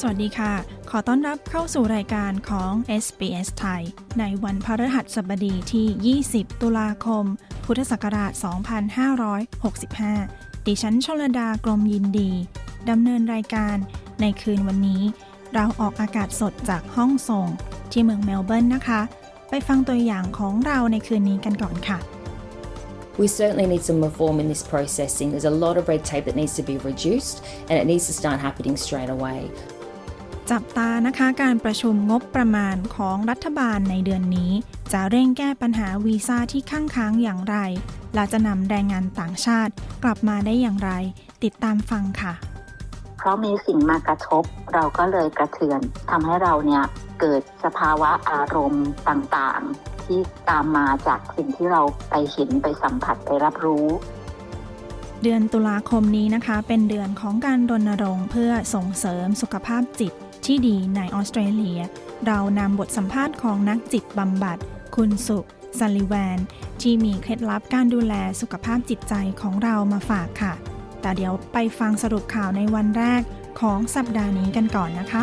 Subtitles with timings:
[0.00, 0.52] สวัสดีค่ะ
[0.90, 3.82] ขอต้อนรับเข้าสู่รายการของ SBS ไทย
[4.18, 7.24] ในวันพฤหัสบดีที่ 20 ตุลาคม
[7.64, 8.32] พุทธศักราช
[9.68, 12.30] 2565 ดิฉันชลดากรมยินดี
[12.90, 13.76] ดำเนินรายการ
[14.20, 15.02] ในคืนวันนี้
[15.54, 17.46] เราออกอากาศสดจากห้องส่ง
[17.92, 19.00] ที่เมืองเมลเบิร์นนะคะ
[19.50, 22.00] ไปฟังตัวอย่างของเราในคืนนี้กันก่อนค่ะ
[23.18, 25.30] We certainly need some reform in this processing.
[25.30, 27.36] There's a lot of red tape that needs to be reduced
[27.68, 29.40] and it needs to start happening straight away.
[30.52, 34.52] จับตานะคะการประชุมงบประมาณของรัฐบาลในเดือนนี้
[34.92, 37.56] จะเร่งแก้ปัญหาวีซ่าที่ค้างค้างอย่างไร
[38.14, 39.72] และจะนำแรงงานต่างชาติ
[40.04, 40.90] กลับมาได้อย่างไร
[41.44, 42.34] ติดตามฟังค่ะ
[43.18, 45.80] เพราะมีสิ่งมากระทบเราก็เลยกระเทือน
[46.10, 46.84] ทำให้เราเนี่ย
[47.20, 50.18] เกิดสภาวะอารมณ์ต่างๆ ที่
[50.50, 53.86] ตามมาจากสิ่งที่เราไปเห็นไปสัมผัสไปรับรู้
[55.22, 60.12] เดือนตุลาคมนี้นะคะ เป็นเดือนของการรณรงค์เพื่อส่งเสริมสุขภาพจิต
[60.46, 61.80] ที่ดีในออสเตรเลีย
[62.26, 64.58] เรานำบทสัมภาษณ์ของนักจิตบำบัด
[64.96, 65.38] คุณสุ
[65.78, 66.38] ซัลลิแวน
[66.82, 70.54] ที่มีเคล็ดลับการดูแลสุขภาพจิตใจของเรามาฝากค่ะ
[71.00, 73.22] แต่เดี๋ยวไปฟังสรุปข่าวในวันแรก
[73.60, 75.14] ของสัปดาห์นี้กันก่อนนะค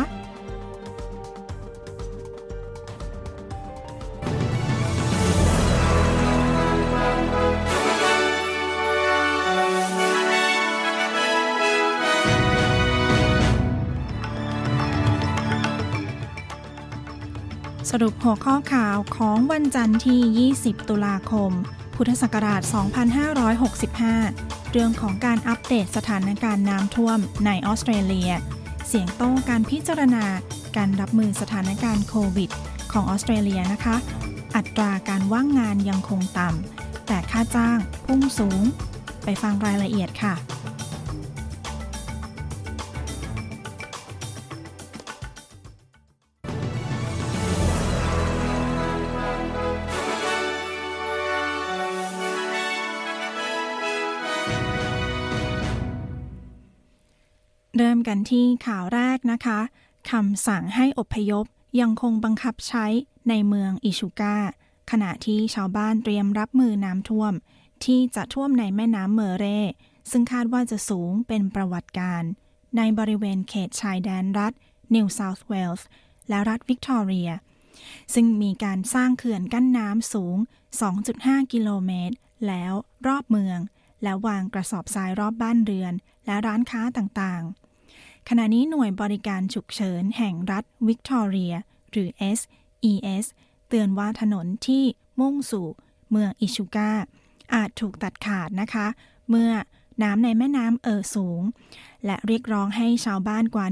[18.02, 21.50] รุปหัวข้อข่าวของวันจันทร์ที่ 20 ตุลาคม
[21.96, 22.62] พุทธศักราช
[23.86, 28.30] 2565 เรื่องของการอัปเดตสถานการณ์น้ำท่วมในออสเตรเลีย
[28.88, 30.24] เสียงโต้การพิจารณา
[30.76, 32.50] การรับมือสถานการณ์โควิด
[32.92, 33.96] ของออสเตรเลียนะคะ
[34.56, 38.62] อัตราการว่างงานยังคงต่ำแต่ค่าจ้างพุ่งสูง
[39.24, 40.34] ไปฟังรายละเอียดค่ะ
[58.08, 59.60] กันที่ข่าวแรกนะคะ
[60.10, 61.44] คำสั่งให้อพยพ
[61.80, 62.86] ยังคงบังคับใช้
[63.28, 64.36] ในเมืองอิชูกา
[64.90, 67.32] ขณะที่ชาวบ้านเตรียมรับมือน้ำท่วม
[67.84, 69.46] ที่จะท่วมในแม่น้ำเมเร
[70.10, 72.22] ซึ่งคาดว่าจะสูงเป็นประวัติการ
[72.76, 74.52] ในบริเวณเขตชายแดนรัฐ
[74.94, 75.86] นิวเซาท์เวลส์
[76.28, 77.30] และรัฐวิกตอเรีย
[78.14, 80.36] ซึ่งมีการสร้างเขื่อนกั้นน้ำสูง
[80.94, 82.16] 2.5 กิโลเมตร
[82.46, 82.72] แล้ว
[83.06, 83.58] รอบเมือง
[84.02, 85.92] และวางกระสอบทรายรอบบ้านเรือน
[86.26, 87.63] และร้านค้าต่างๆ
[88.28, 91.54] ขณะนี้หน่วยบริการฉุกเฉินแห่งรัฐวิกตอเรีย
[91.90, 92.08] หรือ
[92.38, 93.24] SES
[93.68, 94.84] เตือนว่าถนนที่
[95.20, 95.66] มุ่งสู่
[96.10, 96.92] เมืองอิชูกา
[97.54, 98.86] อาจถูกตัดขาดนะคะ
[99.28, 99.50] เมื่อ
[100.02, 101.40] น้ำในแม่น้ำเอ่อสูง
[102.06, 103.66] และเรียกร้องให้ชาวบ้านกว่า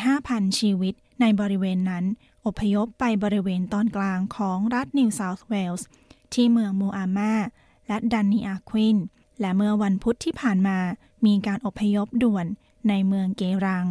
[0.00, 2.04] 15,000 ชีวิตในบริเวณนั้น
[2.46, 5.86] อพยพไปบริเวณตอนกลางของรัฐนิวเซาท์เวลส์
[6.34, 7.34] ที่เมืองมูอามา
[7.88, 8.96] และดันนีอาควิน
[9.40, 10.78] และเมื่อวันพุธที่ผ่านมา
[11.26, 12.46] มีการอพยพด่วน
[12.88, 13.86] ในเมืองเกรัง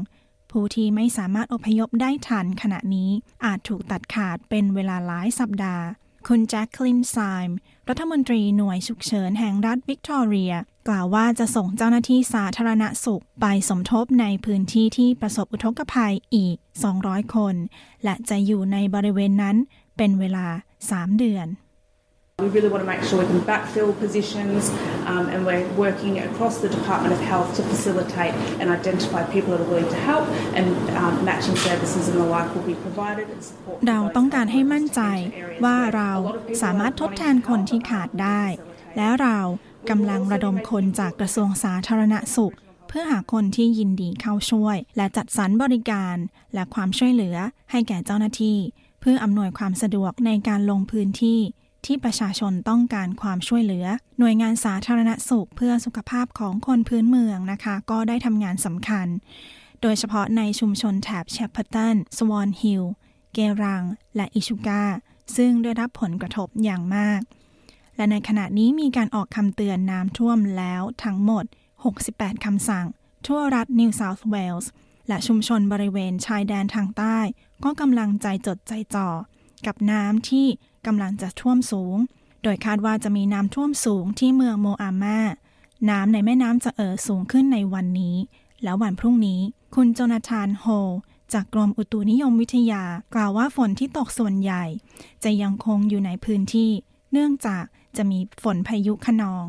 [0.52, 3.12] ผู้ที่ไม่สามารถอพยพได้ทันขณะนี้
[3.46, 5.86] อาจถูกตัดขาดเป็นเวลาหลายสัปดาห์
[6.28, 7.18] คุณแจ็คคลินไซ
[7.48, 7.58] ม์
[7.90, 10.54] รัฐมนตรีหน่วยฉุกเฉินแห่งรัฐวิกตอเรีย
[10.88, 16.56] กล่าวว่าจะส่งเจ้าหน้าที่สาธารณสุข ไปสมทบในพื้นที่ที่ประสบอุทกภัยอีก
[16.96, 17.56] 200 คน
[18.04, 19.58] และจะอยู่ในบริเวณนั้น
[19.98, 20.48] เป็นเวลา
[20.84, 21.48] 3 เดือน
[22.44, 24.62] We really want to make sure we can backfill positions
[25.12, 29.62] um, and we're working across the Department of Health to facilitate and identify people that
[29.66, 30.26] are willing to help
[30.58, 30.68] and
[31.02, 33.78] um, matching services and the like will be provided and support.
[33.88, 35.02] เราต้องการให้มั่นใจ
[35.66, 36.12] ว่าเรา
[36.64, 38.44] สามารถทดแทนคนที่ขาดได้
[38.98, 39.40] และเรา
[39.90, 42.56] กำลังระดมคนจากกระทรวงสาธารณสุข
[42.88, 46.16] เพื่อหาคนที่ยินดีเข้าช่วย และจัดสรรบริการ
[46.54, 47.38] และความช่วยเหลือ
[47.72, 48.58] ให้แก่เจ้าหน้าที่
[49.02, 51.40] เพื่ออำนวยความสะดวกในการลงพื้นที่
[51.86, 53.86] ที่ประชาชนต้องการความช่วยเหลือ
[54.20, 59.08] หน่วยงานสาธารณสุขเพื่อสุขภาพของคนพื้นเมืองนะคะ ก็ได้ทำงานสำคัญ
[59.82, 62.84] โดยเฉพาะในชุมชนแถบเชปเปอร์ตัน สวอนฮิลล์
[63.34, 63.84] เคอแรง
[64.16, 64.84] และอิชูกา
[65.36, 67.22] ซึ่งได้รับผลกระทบอย่างมาก
[67.96, 71.46] และในขณะนี้มีการออกคำเตือนน้ำท่วมแล้วทั้งหมด
[71.96, 72.86] 68คำสั่ง
[73.26, 74.72] ทั่วรัฐนิวเซาท์เวลส์
[75.08, 77.20] และชุมชนบริเวณชายแดนทางใต้
[77.64, 79.10] ก็กำลังใจจดใจจ่อ
[79.66, 80.48] กับน้ำที่
[80.86, 81.98] กำลังจะท่วมสูง
[82.44, 85.20] โดยคาดว่าจะมีน้ำท่วมสูงที่เมืองโมอาม่า
[85.90, 88.16] น้ำในแม่น้ำจะเอ่อสูงขึ้นในวันนี้
[88.64, 89.42] และวันพรุ่งนี้
[89.76, 90.66] คุณโจนาธานโฮ
[91.34, 92.84] จากกรมอุตุนิยมวิทยา
[93.16, 94.64] กล่าวว่าฝนที่ตกส่วนใหญ่
[95.24, 96.72] จะยังคงอยู่ในพื้นที่
[97.12, 97.64] เนื่องจาก
[97.98, 99.46] จะมีฝนพายุขนอง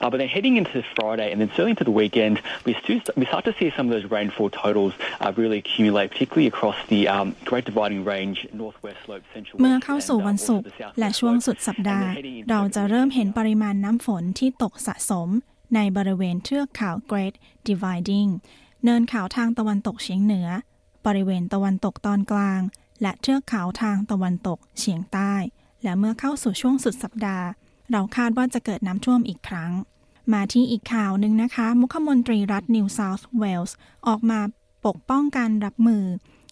[0.00, 2.34] Uh, but then heading into Friday and then certainly into the weekend,
[2.66, 6.48] we, stu- we start to see some of those rainfall totals uh, really accumulate, particularly
[6.52, 10.26] across the um, Great Dividing Range, Northwest Slope, Central เมื่อ West เข้า and, สู่ uh,
[10.26, 11.46] วัน also ศุกร์ the South และ West ช่วง Slope.
[11.46, 15.28] สุดสัปดาห์ And then heading into เราจะ the เริ่มเห็น weekend, ปริมาณน้ำฝนที่ตกสะสม
[15.74, 17.34] ในบริเวณเทือกเขา Great
[17.68, 18.30] Dividing
[18.84, 20.48] เนินเขาทางตะวันตกเฉียงเหนือ
[21.06, 22.60] บริเวณตะวันตกตอนกลาง
[23.02, 25.32] และเทือกเขาทางตะวันตกเฉียงใต้
[25.84, 27.46] และเมื่อเข้าสู่ช่วงสุดสัปดาห์
[27.90, 29.72] เราคาดว่าจะเกิดน้ำท่วมอีกครั้ง
[30.32, 34.40] มาที่อีกข่าวหนึ่งนะคะ มุขมนตรีรัฐนิวเซาท์เวลส์ออกมา
[34.86, 36.04] ปกป้องการรับมือ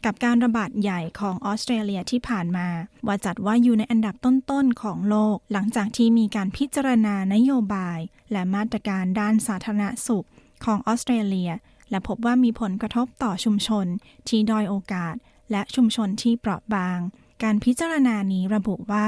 [0.04, 2.68] กับการระบาดใหญ่ของออสเตรเลียที่ผ่านมา
[3.06, 7.98] ว่าจัดว่าอยู่ในอันดับต้นๆของโลก หลังจากที่มีการพิจารณานโยบาย
[8.32, 10.26] และมาตรการด้านสาธารณสุข
[10.64, 11.50] ของออสเตรเลีย
[11.90, 13.86] และพบว่ามีผลกระทบต่อชุมชน
[14.28, 15.14] ที่ด้อยโอกาส
[15.50, 16.98] และชุมชนที่เปราะบาง
[17.42, 19.06] การพิจารณานี้ระบุว่า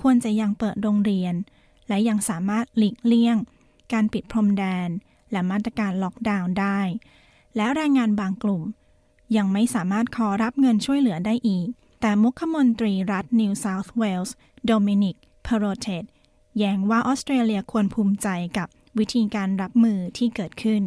[0.00, 1.34] ควรจะยังเปิดโรงเรียน
[1.88, 3.36] และยังสามารถหลีกเลี่ยง
[3.92, 4.88] การปิดพรมแดน
[5.32, 6.80] และมาตรการล็อกดาวน์ได้
[7.56, 8.62] และแรงงานบางกลุ่ม
[9.36, 11.68] ยังไม่สามารถขอรับเงินช่วยเหลือได้อีก
[12.00, 14.36] แต่มุขมนตรีรัฐนิวเซาท์เวลส์
[14.66, 16.04] โดมินิกเพโรเทต
[16.58, 18.28] แย้งว่าออสเตรเลียควรภูมิใจ
[18.58, 18.68] กับ
[18.98, 20.82] วิธีการรับมือที่เกิดขึ้น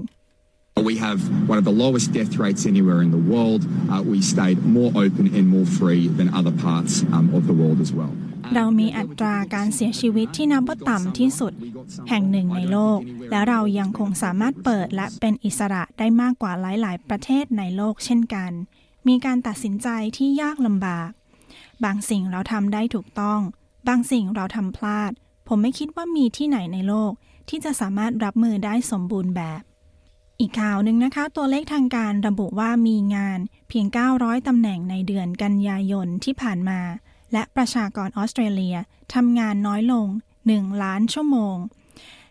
[0.84, 1.20] We have
[1.52, 3.62] one of the lowest death rates anywhere in the world.
[3.92, 7.80] Uh, we stayed more open and more free than other parts um, of the world
[7.86, 8.14] as well.
[8.56, 11.54] เรามีอัตราการเสียชีวิตที่นับว่าต่ำที่สุด
[12.10, 13.00] แห่งหนึ่งในโลก
[13.32, 18.52] และเรายังคงสามารถเปิดและเป็นอิสระได้มากกว่าหลาย ๆ ประเทศในโลกเช่นกัน
[19.08, 19.88] มีการตัดสินใจ
[20.18, 21.10] ที่ยากลำบาก
[21.84, 23.40] บางสิ่งเราทำได้ถูกต้อง
[23.88, 25.12] บางสิ่งเราทำพลาด
[25.48, 27.12] ผมไม่คิดว่ามีที่ไหนในโลก
[27.50, 29.62] ที่จะสามารถรับมือได้สมบูรณ์แบบ
[30.42, 33.40] อีกข่าวหนึ่งนะคะ ตัวเลขทางการระบุว่ามีงาน
[33.70, 33.88] เพียง
[34.18, 36.80] 900 ตำแหน่งในเดือนกันยายนที่ผ่านมา
[37.34, 38.76] และประชากรออสเตรเลีย
[39.14, 40.08] ทำงานน้อยลง
[40.46, 41.56] 1 ล้านชั่วโมง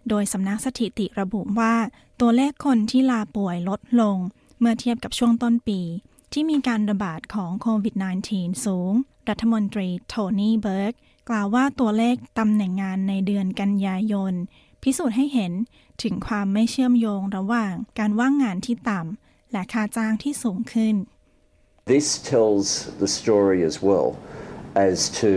[0.08, 1.75] โดยสำนักสถิติระบุว่า
[2.20, 4.16] ตัวเลขคนที่ลาป่วยลดลง
[4.61, 5.81] เมื่อเทียบกับช่วงต้นปี
[6.32, 7.94] ที่มีการระบาดของโควิด
[8.31, 8.93] -19 สูง
[9.28, 10.93] รัฐมนตรีโทนี่เบิร์ก
[11.28, 14.34] กล่าวว่าตัวเลขตำแหน่งงานในเดือนกันยายน
[14.82, 15.52] พิสูจน์ให้เห็น
[16.02, 20.96] ถึงความไม่เชื่อมโยงระหว่างการว่างงานที่ต่ำและค่าจ้างที่สูงขึ้น
[21.94, 22.66] This tells
[23.02, 24.08] the story as well
[24.88, 25.32] as to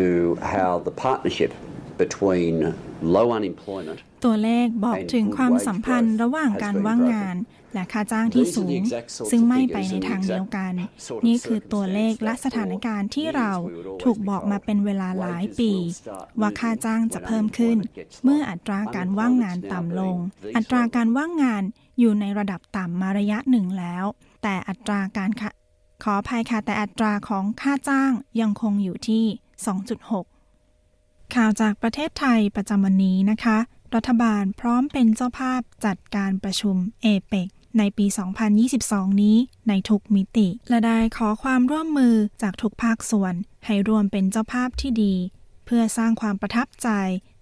[0.55, 1.51] how the partnership
[2.03, 2.55] between
[3.15, 7.35] low unemployment ตัวเลขบอกถึงความสัมพันธ์ระหว่างการว่างงาน
[7.73, 8.81] และค่าจ้างที่สูง
[9.31, 10.73] ซึ่งไม่ไปในทางเดียวกัน
[11.25, 13.51] นี่คือตัวเลขและสถานการณ์ที่เรา
[14.03, 15.71] ถูกบอกมาเป็นเวลาหลายปี
[16.39, 17.77] ว่าค่าจ้างจะเพิ่มขึ้น
[18.23, 20.17] เมื่ออัตราการว่างงานต่ำลง
[20.55, 21.63] อัตราการว่างงาน
[21.99, 24.05] อยู่ในระดับต่ำมาระยะหนึ่งแล้ว
[24.43, 25.51] แต่อัตราการค่ะ
[26.03, 29.25] ขออภัยค่ะแต่อัตราของค่าจ้างยังคงอยู่ที่
[30.09, 33.57] 2.6 ข่าวจากประเทศไทยประจำวันนี้นะคะ
[33.95, 38.05] รัฐบาลพร้อมเป็นเจ้าภาพจัดการประชุมเอเปก ในปี
[38.63, 39.37] 2022 นี้
[39.67, 43.33] ในทุกมิติ และได้ขอความร่วมมือจากทุกภาคส่วน
[43.65, 45.15] ให้รวมเป็นเจ้าภาพที่ดี
[45.65, 46.89] เพื่อสร้างความประทับใจ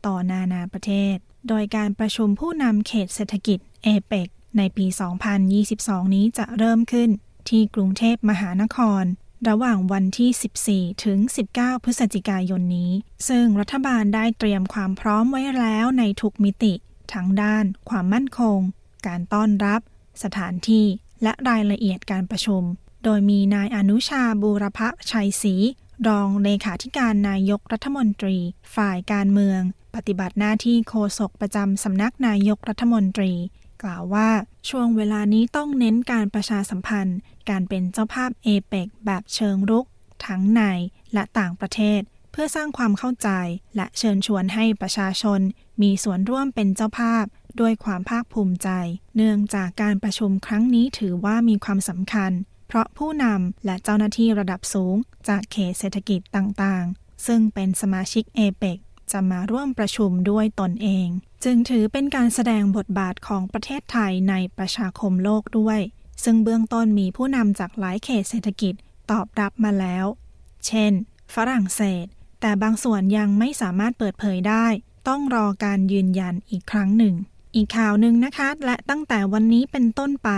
[0.05, 1.15] ต่อนานาประเทศ
[1.47, 4.85] โดยการประชุมผู้นำเขตเศรษฐกิจเอเปกในปี
[5.49, 7.09] 2022 นี้จะเริ่มขึ้น
[7.49, 9.03] ที่กรุงเทพมหานคร
[9.49, 11.19] ระหว่างวันที่ 14 ถึง
[11.53, 12.91] 19 พฤศจิกายนนี้
[13.27, 16.73] ซึ่งรัฐบาลได้เตรียมความพร้อมไว้แล้วในทุกมิติ
[17.13, 18.59] ทั้งด้านความมั่นคง
[19.07, 19.81] การต้อนรับ
[20.23, 20.85] สถานที่
[21.23, 22.63] และรายละเอียดการประชุม
[23.03, 24.79] โดยมีนายอนุชาบูรพ
[25.11, 25.55] ชัยศรี
[26.07, 28.37] รองเลขาธิการนายกรัฐมนตรี
[28.75, 29.61] ฝ่ายการเมือง
[29.95, 33.33] ปฏิบัติหน้าที่โฆษกประจำสำนักนายกรัฐมนตรี
[33.83, 34.29] กล่าวว่า
[34.69, 37.17] ช่วงเวลานี้ต้องเน้นการประชาสัมพันธ์
[37.49, 39.85] การเป็นเจ้าภาพเอเปกแบบเชิงรุก
[40.25, 40.61] ทั้งใน
[41.13, 43.29] และต่างประเทศ เพื่อสร้างความเข้าใจ
[43.75, 45.39] และเชิญชวนให้ประชาชน
[45.81, 47.25] มีส่วนร่วมเป็นเจ้าภาพ
[47.61, 48.69] ด้วยความภาคภูมิใจ
[49.15, 52.31] เนื่องจากการประชุมครั้งนี้ถือว่ามีความสำคัญ
[52.67, 54.95] เพราะผู้นำและเจ้าหน้าที่ระดับสูง
[55.27, 58.77] จากเขตเศรษฐกิจต่างๆ ซึ่งเป็นสมาชิกเอเปก
[59.11, 61.07] จะมาร่วมประชุมด้วยตนเอง
[61.43, 65.79] จึงถือเป็นการแสดงบทบาทของประเทศไทยในประชาคมโลกด้วย
[66.23, 68.73] ซึ่งเบื้องต้นมีผู้นำจากหลายเขตเศรษฐกิจ
[69.11, 70.05] ตอบรับมาแล้ว
[70.65, 70.91] เช่น
[71.35, 72.05] ฝรั่งเศส
[72.41, 74.65] แต่บางส่วนยังไม่สามารถเปิดเผยได้
[75.07, 77.15] ต้องรอการยืนยันอีกครั้งหนึ่ง
[77.55, 80.29] อีกข่าวหนึ่งนะคะ และตั้งแต่วันนี้เป็นต้นไป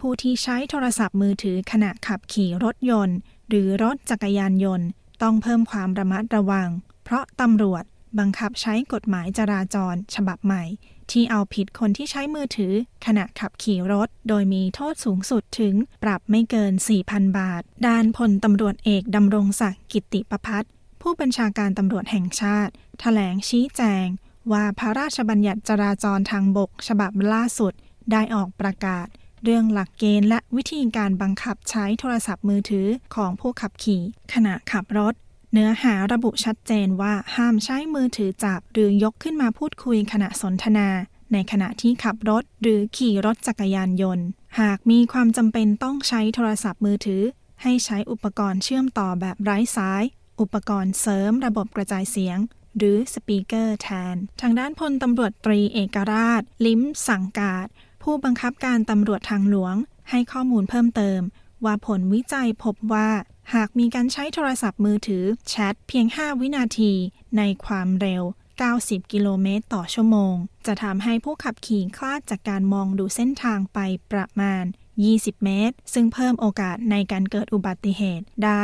[0.00, 3.16] ผู้ที่ใช้โทรศัพท์มือถือขณะขับขี่รถยนต์
[3.48, 4.88] หรือรถจักรยานยนต์
[5.22, 6.68] ต้องเพิ่มความระมัดระวัง
[7.04, 7.84] เพราะตำรวจ
[8.18, 10.64] บังคับใช้กฎหมายจราจร ฉบับใหม่
[11.10, 12.72] ที่เอาผิดคนที่ใช้มือถือ
[13.06, 16.72] ขณะขับขี่รถ โดยมีโทษสูงสุดถึงปรับไม่เกิน
[17.04, 20.64] 4,000 บาท ด้านพลตำรวจเอกดำรงศักดิ์กิติประพัฒ
[21.02, 24.06] ผู้บัญชาการตำรวจแห่งชาติถแถลงชี้แจง
[24.52, 27.72] ว่าพระราชบัญญัติจราจรทางบก ฉบับล่าสุด
[28.12, 29.06] ได้ออกประกาศ
[29.44, 34.02] เรื่องหลักเกณฑ์และวิธีการบังคับใช้โทรศัพท์มือถือของผู้ขับขี่
[34.32, 35.14] ขณะขับรถ
[35.52, 40.88] เนื้อหาระบุชัดเจนว่าห้ามใช้มือถือจับ หรือยกขึ้นมาพูดคุยขณะสนทนา
[41.32, 44.26] ในขณะที่ขับรถหรือขี่รถจักรยานยนต์
[44.60, 47.22] หากมีความจำเป็นต้องใช้โทรศัพท์มือถือ
[47.62, 50.02] ให้ใช้อุปกรณ์เชื่อมต่อแบบไร้สาย
[50.40, 52.38] อุปกรณ์เสริมระบบกระจายเสียง
[52.78, 57.66] หรือสปีกเกอร์แทน ทางด้านพลตำรวจตรีเอกราช ลิ้มสังการ
[58.02, 59.74] ผู้บังคับการตำรวจทางหลวง
[60.10, 61.20] ให้ข้อมูลเพิ่มเติม
[61.64, 63.08] ว่าผลวิจัยพบว่า
[63.54, 66.92] หากมีการใช้โทรศัพท์มือถือแชทเพียง 5 วินาที
[67.36, 68.22] ในความเร็ว
[68.66, 70.34] 90 กิโลเมตรต่อชั่วโมง
[70.66, 73.78] จะทำให้ผู้ขับขี่คลาดจากการมองดูเส้นทางไป
[74.12, 74.64] ประมาณ
[75.04, 78.62] 20 เมตร ซึ่งเพิ่มโอกาสในการเกิดอุบัติเหตุได้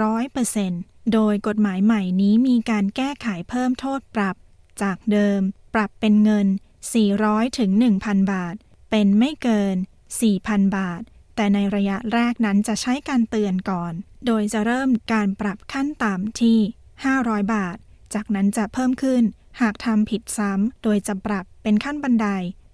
[0.00, 4.36] 400%โดยกฎหมายใหม่นี้มีการแก้ไขเพิ่มโทษปรับ
[4.82, 5.40] จากเดิม
[5.74, 6.46] ปรับเป็นเงิน
[7.02, 7.70] 400ถึง
[8.02, 8.54] 1,000 บาท
[8.90, 9.76] เป็นไม่เกิน
[10.26, 11.02] 4,000 บาท
[11.36, 13.92] แต่ในระยะแรกนั้นจะใช้การเตือนก่อน
[14.26, 16.58] โดยจะเริ่มการปรับขั้นต่ำที่
[17.06, 17.76] 500 บาท
[18.14, 19.22] จากนั้นจะเพิ่มขึ้น
[19.60, 22.28] หากทำผิดซ้ำ โดยจะปรับเป็นขั้นบันได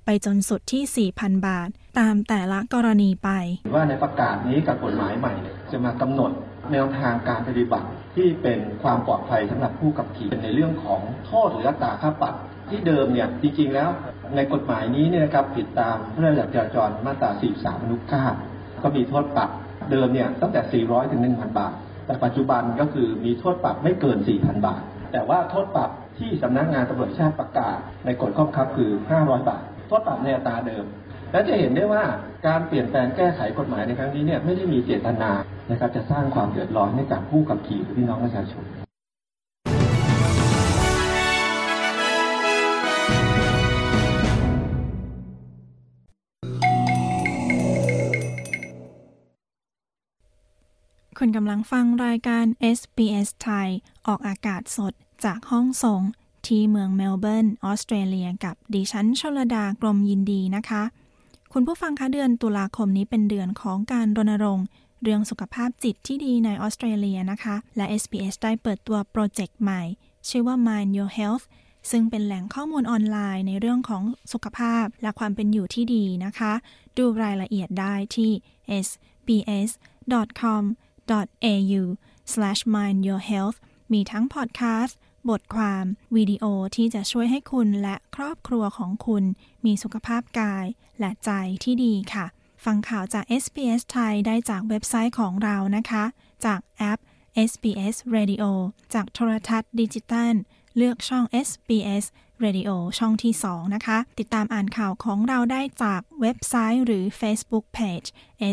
[0.05, 1.69] ไปจนสุดที่ 4,000 บาท
[1.99, 3.29] ตามแต่ละกรณีไป
[3.75, 6.31] ว่าในประกาศนี้กับกฎหมายใหม่เจะมากำหนด
[6.73, 12.35] แนวทางการปฏิบัติที่เป็นความปลอดภัยสำหรับผู้ขับขี่ในเรื่องของโทษหรืออัตราค่าปรับ
[12.71, 13.89] ที่เดิมเนี่ยจริงๆแล้ว
[14.37, 17.97] ในกฎหมายนี้เนี่ยนะครับผิดตามพระราชบัญญัติจราจรมาตรา 43อนุ
[18.41, 19.51] 9ก็มีโทษปรับ
[19.91, 21.73] เดิมเนี่ยตั้งแต่ 400 ถึง 1,000 บาท
[22.07, 24.81] แต่ปัจจุบันก็คือมีโทษปรับไม่เกิน 4,000 บาท
[25.13, 30.85] แต่ว่าโทษปรับที่สำนักงานตำรวจชาติประกาศในกฎข้อบังคับคือ 500 บาท โทษปรับในอัตราเดิม
[31.33, 32.05] และจะเห็นได้ว่า
[32.47, 35.31] การเปลี่ยนแปลงแก้ไขกฎหมายในครั้งนี้เนี่ยไม่ได้มีเจตนา
[35.71, 38.65] นะครับจะสร้างความเดือดร้อนให้กับผู้ขับขี่หรือพี่น้องประชาชน
[51.19, 52.45] คุณกำลังฟังรายการ
[52.79, 53.69] SBS ไทย
[54.07, 54.93] ออกอากาศสด
[55.25, 56.03] จากห้องส่ง
[56.47, 60.83] ที่เมืองเมลเบิร์น ออสเตรเลียกับดิฉันชลดากรมยินดีนะคะ
[61.53, 64.67] คุณผู้ฟังคะเดือนตุลาคมนี้เป็นเดือนของการรณรงค์
[65.03, 69.83] เรื่องสุขภาพจิตที่ดีในออสเตรเลียนะคะ และ SBS ได้เปิดตัวโปรเจกต์ใหม่
[70.29, 71.45] ชื่อว่า Mind Your Health
[71.91, 76.53] ซึ่งเป็นแหล่งข้อมูลออนไลน์ในเรื่องของสุขภาพและความเป็นอยู่ที่ดีนะคะ
[76.97, 78.31] ดูรายละเอียดได้ที่
[78.87, 80.63] sbs.com
[81.51, 83.59] au/mindyourhealth
[83.93, 84.99] มีทั้งพอดแคสต์
[85.31, 85.85] บทความ
[86.17, 86.45] วิดีโอ
[86.77, 89.25] ที่จะช่วยให้คุณและครอบครัวของคุณ
[89.65, 90.67] มีสุขภาพกาย
[91.01, 91.31] และใจ
[91.65, 92.27] ที่ดีค่ะ
[92.65, 96.05] ฟังข่าวจาก SBS ไทยได้จากเว็บไซต์ของเรานะคะ
[96.45, 96.99] จากแอป
[97.51, 98.45] SBS Radio
[98.95, 100.35] จากโทรทัศน์ดิจิตัล
[100.77, 102.05] เลือกช่อง SBS
[102.45, 108.09] Radio ช่องที่ 2 นะคะ ติดตามอ่านข่าวของเราได้จากเว็บไซต์หรือ Facebook Page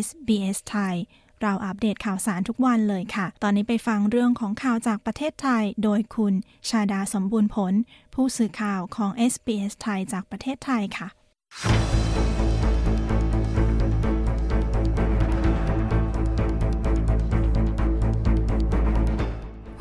[0.06, 0.96] SBS ไทย
[1.44, 6.34] เราอัปเดตข่าวสารทุกวันเลยค่ะ ตอนนี้ไปฟังเรื่องของข่าวจากประเทศไทย โดยคุณ
[6.70, 7.74] ชาดาสมบูรณ์ผล
[8.14, 11.08] ผู้สื่อข่าวของ SBS ไทยจากประเทศไทยค่ะ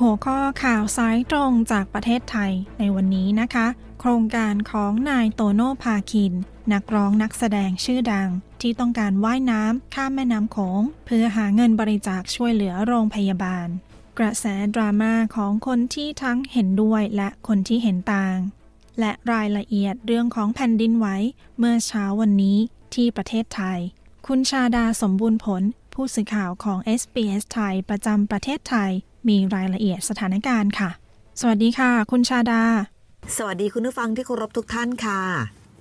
[0.00, 3.66] หัวข้อข่าวสายตรงจากประเทศไทยในวันนี้นะคะ
[4.04, 6.32] โครงการของนายโตโน่พาคิน
[6.72, 8.28] นักร้องนักแสดงชื่อดัง
[8.60, 13.68] ที่ต้องการว่ายน้ำข้ามแม่น้ำโขงเพื่อหาเงินบริจาคช่วยเหลือโรงพยาบาล
[14.18, 14.44] กระแส
[14.74, 18.38] ดราม่าของคนที่ทั้งเห็นด้วยและคนที่เห็นต่าง
[19.00, 21.06] และรายละเอียดเรื่องของแผ่นดินไหว
[21.58, 22.58] เมื่อเช้าวันนี้
[22.94, 23.78] ที่ประเทศไทย
[24.26, 25.62] คุณชาดาสมบูรณ์ผล
[25.94, 28.90] ผู้สื่อข่าวของ SBS ไทยประจำประเทศไทย
[29.28, 30.90] มีรายละเอียดสถานการณ์ค่ะ
[31.40, 32.64] สวัสดีค่ะ คุณชาดา
[33.36, 35.20] สวัสดีคุณผู้ฟังที่เคารพทุกท่านค่ะ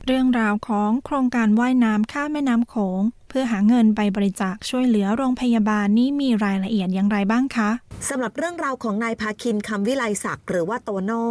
[0.07, 3.01] เรื่องราวของโครงการว่ายน้ำข้ามแม่น้ำโขง
[3.33, 7.69] เพื่อหาเงินไปบริจาคช่วยเหลือโรงพยาบาลนี้มีรายละเอียดอย่างไรบ้างคะ
[8.09, 11.25] สำหรับเรื่องราวของนายพาคินคำวิไลศักดิ์หรือว่าโตโน่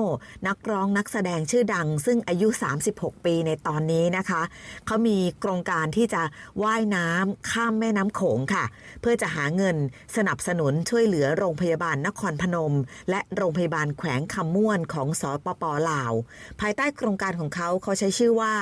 [0.46, 2.48] นักร้องนักแสดงชื่อดัง ซึ่งอายุ
[2.86, 4.42] 36 ปีในตอนนี้นะคะ
[4.86, 6.22] เขามีโครงการที่จะ
[6.62, 8.64] ว่ายน้ำข้ามแม่น้ำโขงค่ะ
[9.00, 9.76] เพื่อจะหาเงิน
[10.16, 12.74] สนับสนุนช่วยเหลือโรงพยาบาลนครพนม
[13.10, 16.12] และโรงพยาบาลแขวงคำม่วนของสปปลาว
[16.60, 18.54] ภายใต้โครงการของเขาเขาใช้ชื่อว่า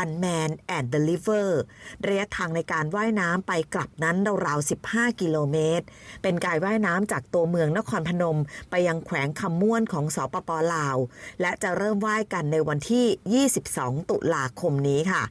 [0.00, 1.48] One Man and the River
[2.06, 5.84] ระยะทางในการว่ายน้ำไปกลับนั้นราวๆ 15 กิโลเมตร
[6.22, 8.38] เป็นการว่ายน้ำจากตัวเมืองนครพนม
[8.70, 10.96] ไปยังแขวงคำม่วนของสปปลาว
[11.40, 15.22] และจะเริ่มว่ายกันในวันที่ 22 ตุลาคมนี้ค่ะ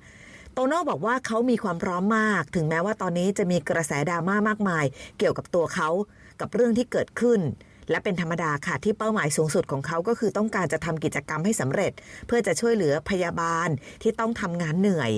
[0.53, 4.85] โตโน่บอกว่าเขามีความพร้อมมาก ถึงแม้ว่าตอนนี้จะมีกระแสดราม่ามากมาย
[5.17, 5.89] เกี่ยวกับตัวเขา
[6.39, 7.39] กับเรื่องที่เกิดขึ้น
[7.89, 11.91] และเป็นธรรมดาค่ะที่เป้าหมายสูงสุดของเขาก็คือต้องการจะทำกิจกรรมให้สำเร็จ
[12.27, 13.69] เพื่อจะช่วยเหลือพยาบาล
[14.01, 15.11] ที่ต้องทำงานเหนื่อย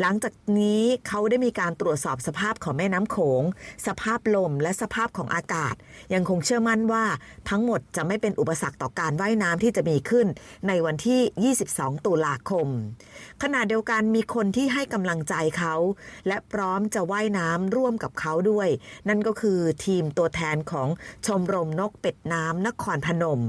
[0.00, 3.42] หลังจากนี้เขาได้มีการตรวจสอบสภาพของแม่น้ำโขง
[3.86, 5.74] สภาพลมและสภาพของอากาศ
[6.14, 7.04] ยังคงเชื่อมั่นว่า
[7.50, 10.26] ทั้งหมดจะไม่เป็นอุปสรรคต่อการว่ายน้ำที่จะมีขึ้น
[10.68, 12.68] ในวันที่ 22 ตุลาคม
[13.42, 15.74] ขณะเดียวกันมีคนที่ให้กำลังใจเขา
[16.26, 18.68] และพร้อมจะว่ายน้ำร่วมกับเขาด้วย
[19.08, 20.88] นั่นก็คือทีมตัวแทนของ
[21.26, 23.40] ชมรมนกเป็ดน้ำนครพนม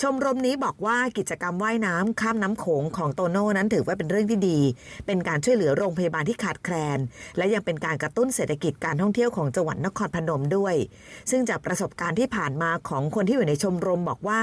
[0.00, 4.58] ชมรมนี้บอกว่ากิจกรรมว่ายน้ำข้ามน้ำโขงของโตโน่นั้นถือว่าเป็นเรื่องที่ดี
[5.06, 6.98] เป็นการช่วยเหลือโรงพยาบาลที่ขาดแคลน
[7.36, 10.74] และยังเป็นการกระตุ้นเศรษฐกิจการท่องเที่ยวของจังหวัดนครพนมด้วย
[11.30, 14.42] ซึ่งจากประสบการณ์ที่ผ่านมาของคนที่อยู่ในชมรมบอกว่า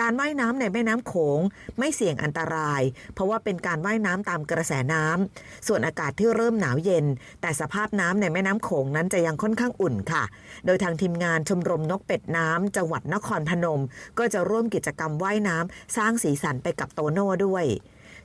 [0.00, 1.40] การว่ายน้ำในแม่น้ำโขง
[1.78, 2.82] ไม่เสี่ยงอันตราย
[3.14, 7.06] เพราะว่าเป็นการว่ายน้ำตามกระแสน้ำส่วนอากาศที่เริ่มหนาวเย็น
[7.40, 10.24] แต่สภาพน้ำในแม่น้ำโขงนั้นจะยังค่อนข้างอุ่นค่ะ
[10.66, 13.82] โดยทางทีมงานชมรมนกเป็ดน้ำจังหวัดนครพนม
[14.18, 17.66] ก็จะร่วมกิจกรรมว่ายน้ำสร้างสีสันไปกับโตโน่ด้วย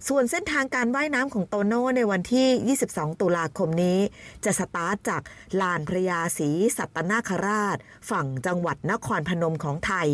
[0.08, 4.00] ส่วนเส้นทางการว่ายน้ำของโตโน่ในวันที่ 22 ตุลาคมนี้
[4.46, 5.22] จะสตาร์ทจาก
[5.62, 7.78] ลานพระยาศรีสัตนาคราช
[8.10, 10.10] ฝั่งจังหวัดนครพนมของไทย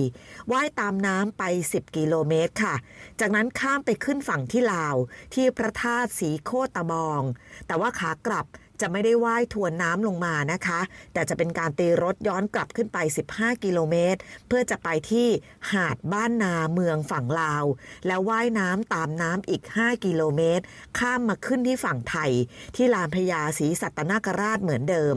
[0.51, 2.75] ว่ายตามน้ำไป 10 กิโลเมตรค่ะ
[3.19, 4.95] จากนั้นข้ามไปขึ้นฝั่งที่ลาว
[5.33, 7.21] ที่พระธาตุสีโคตะบอง
[7.67, 8.45] แต่ว่าขากลับ
[8.81, 10.79] จะไม่ได้ว่ายทวนน้ำลงมานะคะ
[11.13, 12.98] แต่จะเป็นการตีรถย้อนกลับขึ้นไป
[13.31, 15.27] 15 กิโลเมตร เพื่อจะไปที่
[15.72, 17.65] หาดบ้านนาเมืองฝั่งลาว
[18.07, 20.63] แล้วว่ายน้ำตามน้ำอีก 5 กิโลเมตร
[21.00, 22.31] ข้ามมาขึ้นที่ฝั่งไทย
[22.75, 25.15] ที่ลานพญาศรีสัตนคราชเหมือนเดิม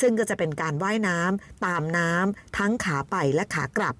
[0.00, 3.96] ซึ่งก็จะเป็นการว่ายน้ำตามน้ำทั้งขาไปและขากลับ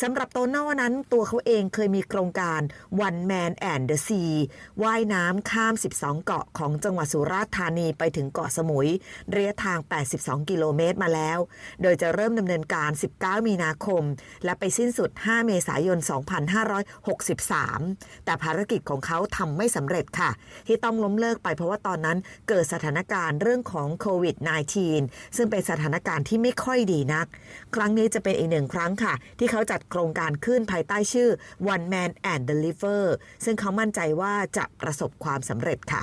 [0.00, 2.60] สำหรับโตโน่นั้นตัวเขาเองเคยมีโครงการ
[3.06, 4.34] One Man and the Sea
[4.82, 8.88] ว่ายน้ำข้าม 12 เกาะของจังหวัดสุราษฎร์ธานีไปถึงเกาะสมุย
[9.34, 9.78] ระยะทาง
[10.14, 11.38] 82 กิโลเมตรมาแล้ว
[11.82, 14.02] โดยจะเริ่มดำเนินการ 19 มีนาคม
[14.44, 15.98] และไปสิ้นสุด 5 เมษายน
[17.32, 20.30] 2563 แต่ภารกิจของเขาทำไม่สำเร็จค่ะ
[20.66, 24.36] ที่ต้องล้มเลิกไปเพราะว่าตอนนั้นเกิดสถานการณ์เรื่องของโควิด
[24.86, 27.26] -19 ซึ่งเป็นสถานการณ์ที่ไม่ค่อยดีนัก
[27.74, 31.28] ครั้งนี้จะเป็นอีกหนึ่งครั้งค่ะ ที่เขาจัดโครงการขึ้นภายใต้ชื่อ
[31.74, 33.02] One Man and Deliver
[33.44, 36.02] ซึ่งเขามั่นใจว่าจะประสบความสำเร็จค่ะ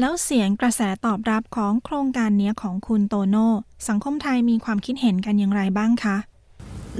[0.00, 3.48] แล้วเสียงกระแสตอบรับของโครงการนี้ของคุณโตโน่
[3.88, 6.16] สังคมไทยมีความคิดเห็นกันอย่างไรบ้างคะ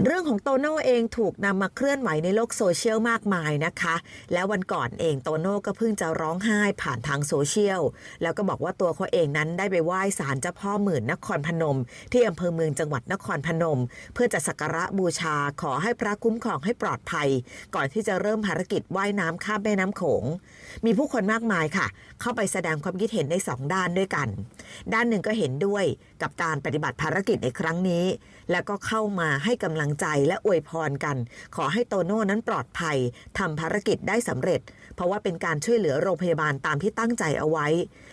[0.04, 3.94] เรื่องของโตโน่เองถูกนำมาเคลื่อนไหวในโลกโซเชียลมากมายนะคะ
[4.32, 7.80] แล้ววันก่อนเองโตโน่ก็เพิ่งจะร้องไห้ผ่านทางโซเชียล
[8.22, 11.78] แล้วก็บอกว่าตัวเขาเองนั้นได้ไปไหว้ศาลเจ้าพ่อหมื่นนครพนม
[12.12, 13.80] ที่อำเภอเมืองจังหวัดนครพนม
[14.14, 17.28] เพื่อจะสักการะบูชาขอให้พระคุ้มครองให้ปลอดภัย
[17.74, 20.24] ก่อนที่จะเริ่มภารกิจว่ายน้ำข้ามแม่น้ำโขง
[20.85, 21.87] มีผู้คนมากมายค่ะ
[22.20, 24.29] เข้าไปแสดงความคิดเห็นในสองด้านด้วยกัน
[24.92, 25.85] ด้านหนึ่งก็เห็นด้วย
[26.22, 28.05] กับการปฏิบัติภารกิจในครั้งนี้
[28.50, 31.16] แล้วก็เข้ามาให้กำลังใจและอวยพรกัน
[31.57, 32.96] ขอให้โตโน่นั้นปลอดภัย
[33.38, 34.61] ทำภารกิจได้สำเร็จ
[34.94, 37.66] เพราะว่าเป็นการช่วยเหลือโรงพยาบาลตามที่ตั้งใจเอาไว้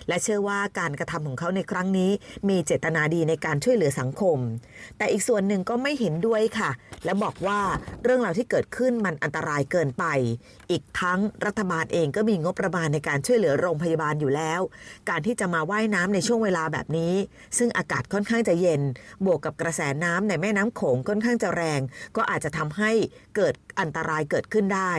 [0.07, 2.11] และเชื่อว่าการกระทำของเขาในครั้งนี้
[2.49, 4.37] มีเจตนาดีในการช่วยเหลือสังคม
[4.97, 6.71] แต่อีกส่วนหนึ่งก็ไม่เห็นด้วยค่ะ
[7.05, 7.59] และบอกว่า
[8.03, 10.05] เรื่องราวที่เกิดขึ้นมันอันตรายเกินไป
[10.71, 14.61] อีกทั้งรัฐบาลเองก็มีงบประมาณในการช่วยเหลือโรงพยาบาลอยู่แล้ว
[15.09, 17.13] การที่จะมาว่ายน้ำในช่วงเวลาแบบนี้
[17.57, 18.81] ซึ่งอากาศค่อนข้างจะเย็น
[19.25, 21.81] บวกกับกระแสน้ำในแม่น้ำโขงค่อนข้างจะแรง
[22.15, 22.91] ก็อาจจะทำให้
[23.35, 24.93] เกิด อันตรายเกิดขึ้นได้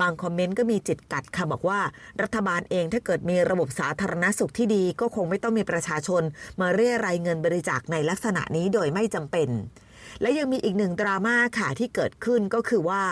[0.00, 1.80] บางคอมเมนต์ก็มีจิตกัดค่ะบอกว่า
[2.22, 6.22] รัฐบาลเองถ้าเกิดมีระบบสาธารณสุขที่ดี ก็คงไม่ต้องมีประชาชน
[6.60, 9.50] มาเรียรายเงินบริจาคในลักษณะนี้โดยไม่จำเป็น
[10.20, 13.02] และยังมีอีกหนึ่งดราม่าค่ะที่เกิดขึ้นก็คือว่า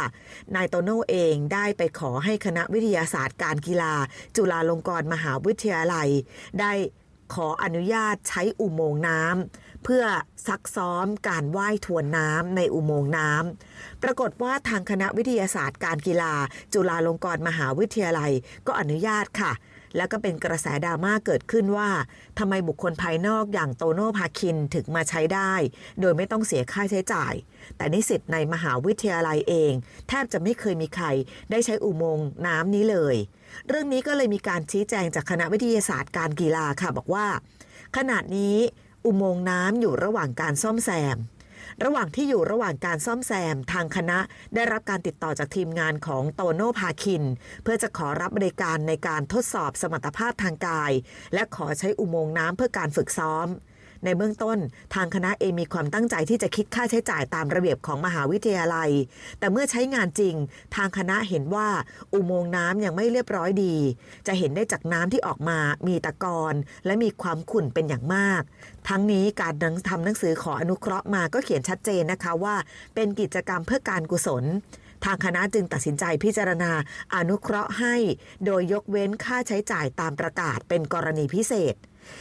[0.55, 3.95] นายโตโน่เองได้ไปขอให้คณะวิทยาศาสตร์การกีฬา
[4.37, 6.09] จุฬาลงกรณ์มหาวิทยาลัย
[6.61, 6.73] ได้
[7.35, 10.05] ขออนุญาตใช้อุโมงค์น้ำ เพื่อ
[10.47, 16.35] ซักซ้อมการว่ายทวนน้ำในอุโมงค์น้ำ ปรากฏว่าทางคณะวิทยาศาสตร์การกีฬา
[16.73, 18.33] จุฬาลงกรณ์มหาวิทยาลัย
[18.67, 19.53] ก็อนุญาตค่ะ
[19.97, 21.91] แล้วก็เป็นกระแสดราม่าเกิดขึ้นว่า
[22.39, 25.53] ทำไมบุคคลภายนอกอย่างโตโน่พาคินถึงมาใช้ได้
[26.01, 27.35] โดยไม่ต้องเสียค่าใช้จ่าย
[27.77, 29.73] แต่นิสิตในมหาวิทยาลัยเอง
[30.09, 31.07] แทบจะไม่เคยมีใคร
[31.51, 33.17] ได้ใช้อุโมงค์น้ำนี้เลย
[33.69, 37.27] เรื่องนี้ก็เลยมีการชี้แจงจากคณะวิทยาศาสตร์การกีฬาค่ะบอกว่า
[37.97, 38.57] ขณะนี้
[39.05, 41.17] อุโมงค์น้ำอยู่ระหว่างการซ่อมแซม
[41.85, 44.19] ระหว่างที่อยู่ระหว่างการซ่อมแซม ทางคณะ
[44.55, 47.25] ได้รับการติดต่อจากทีมงานของโตโนพาคิน
[47.63, 50.93] เพื่อจะขอรับบริการในการทดสอบสมรรถภาพทางกาย
[51.35, 53.47] และขอใช้อุโมงค์น้ำเพื่อการฝึกซ้อม
[54.05, 54.59] ในเบื้องต้น
[54.95, 58.91] ทางคณะเองมีความตั้งใจที่จะคิดค่าใช้จ่ายตามระเบียบของมหาวิทยาลัย
[59.39, 60.35] แต่เมื่อใช้งานจริง
[60.77, 61.69] ทางคณะเห็นว่า
[62.15, 63.77] อุโมงค์น้ำยังไม่เรียบร้อยดี
[64.27, 66.55] จะเห็นได้จากน้ำที่ออกมา มีตะกอน
[66.87, 68.43] และมีความขุ่นเป็นอย่างมาก
[68.89, 72.55] ทั้งนี้การนังทำหนังสือขออนุเคราะห์มาก็เขียนชัดเจนนะคะว่า
[72.95, 74.45] เป็นกิจกรรมเพื่อการกุศล
[75.05, 76.73] ทางคณะจึงตัดสินใจพิจารณา
[77.15, 77.97] อนุเคราะห์ให้
[78.45, 81.77] โดยยกเว้นค่าใช้จ่ายตามประกาศเป็นกรณีพิเศษ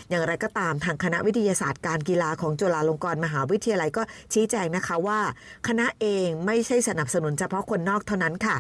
[0.09, 5.19] อย่างไรก็ตามทางคณะวิทยาศาสตร์การกีฬาของจุฬาลงกรณ์มหาวิทยาลัยก็ชี้แจงนะคะว่า
[5.67, 8.55] คณะเองไม่ใช่สนับสนุนเฉพาะคนนอกเท่านั้นค่ะ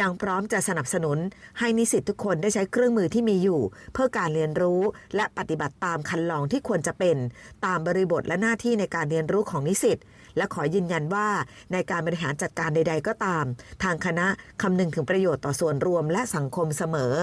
[0.00, 1.18] ยังพร้อมจะสนับสนุน
[1.58, 3.60] ให้นิสิตทุกคนได้ใช้เครื่องมือที่มีอยู่
[3.92, 4.80] เพื่อการเรียนรู้
[5.16, 7.16] และปฏิบัติตามคันลองที่ควรจะเป็น
[7.66, 9.98] ตามบริบทและหน้าที่ในการเรียนรู้ของนิสิต
[10.36, 11.28] และขอยืนยันว่า
[11.72, 13.44] ในการบริหารจัดการใด ๆ ก็ตาม
[13.82, 14.26] ทางคณะ
[14.62, 17.14] คำนึงถึงประโยชน์ต่อส่วนรวมและสังคมเสมอ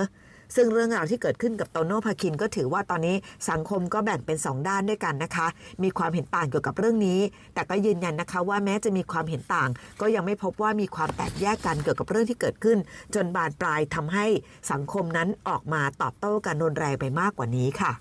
[0.55, 3.15] ซึ่งเรื่องราวที่เกิดขึ้นกับโตโน่พาคินก็ถือว่าตอนนี้
[3.49, 5.47] สังคมก็แบ่งเป็น 2 ด้านด้วยกันนะคะ
[5.83, 7.19] มีความเห็นต่างเกี่ยวกับเรื่องนี้
[7.53, 9.69] แต่ก็ยืนยันนะคะว่าแม้จะมีความเห็นต่าง
[10.01, 12.77] ก็ยังไม่พบว่ามีความแตกแยกกันเกี่ยวกับเรื่องที่เกิดขึ้น
[13.15, 14.25] จนบานปลายทำให้
[14.71, 17.91] สังคมนั้นออกมาตอบโต้กันรุนแรงไปมากกว่านี้ค่ะ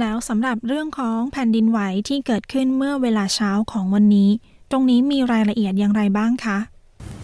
[0.00, 4.30] แล้วสำหรับเรื่องของแผ่นดินไหวที่เกิดขึ้นเมื่อเวลาเช้าของวันนี้
[4.70, 6.58] ตรงนี้มีรายละเอียดอย่างไรบ้างคะ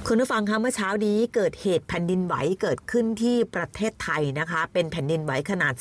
[0.08, 5.74] คุณผู้ฟังคะเมื่อเช้านี้เกิดเหตุแผ่นดินไหวเกิดขึ้นที่ประเทศไทยนะคะ เป็นแผ่นดินไหวขนาด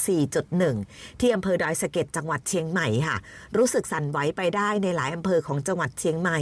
[0.58, 3.18] 4.1 ที่อำเภอดอยสะเก็ดจังหวัดเชียงใหม่ค่ะ
[3.58, 6.40] รู้สึกสั่นไหวไปได้ในหลายอำเภอของจังหวัดเชียงใหม่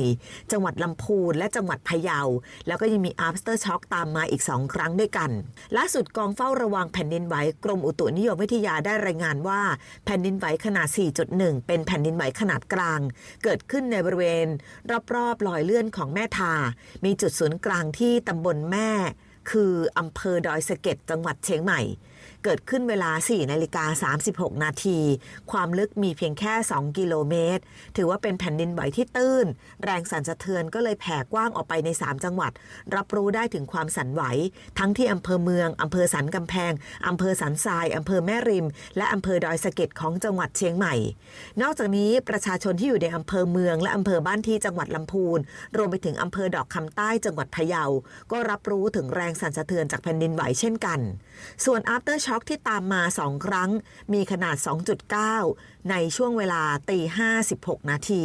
[0.52, 2.22] จังหวัดลำพูนและจังหวัดพะเยา
[2.68, 5.30] แล้วก็ยังมี after shock ตามมาอีก 2 ครั้งด้วยกัน
[5.78, 9.62] ล่าสุดกองเฝ้าระวังแผ่นดินไหวกรมอุตุนิยมวิทยาได้รายงานว่า
[10.06, 10.88] แผ่นดินไหวขนาด
[11.28, 13.00] 4.1 เป็นแผ่นดินไหวขนาดกลาง
[13.44, 14.48] เกิดขึ้นในบริเวณ
[15.16, 16.54] รอบๆลอยเลื่อนของแม่ทา
[17.06, 18.90] มีจุดศูนย์กลางลางที่ตำบลแม่
[19.52, 21.82] คืออำเภอดอยสะเก็ดจังหวัดเชียงใหม่
[22.44, 25.00] เกิดขึ้นเวลา 4 นาฬิกา 36 นาที
[25.52, 27.64] ความลึกมีเพียงแค่ 2 กิโลเมตร
[27.96, 29.46] ถือว่าเป็นแผ่นดินไหวที่ตื้น
[29.84, 32.52] แรงสั่นสะเทือนก็เลยแผ่กว้างออกไปใน 3 จังหวัด
[32.96, 34.22] รับรู้ได้ถึงความสั่นไหว
[34.80, 36.74] ทั้งที่อำเภอเมืองอำเภอสันกำแพง
[37.08, 40.96] อำเภอสันทรายอำเภอแม่ริม และอำเภอดอยสะเก็ดของจังหวัดเชียงใหม่
[41.62, 45.40] นอกจากนี้ประชาชนที่อยู่ในอำเภอเมือง และอำเภอบ้านที่จังหวัดลำพูน
[45.78, 47.86] รวมไปถึงอำเภอดอกคำใต้จังหวัดพะเยา
[48.32, 51.00] ก็รับรู้ถึงแรงสั่นสะเทือนจากแผ่นดินไหวเช่นกัน
[51.66, 53.70] ส่วน after shock ที่ตามมา 2 ครั้ง
[54.14, 54.56] มีขนาด
[55.24, 57.00] 2.9 ในช่วงเวลาตี
[57.44, 58.24] 56 นาที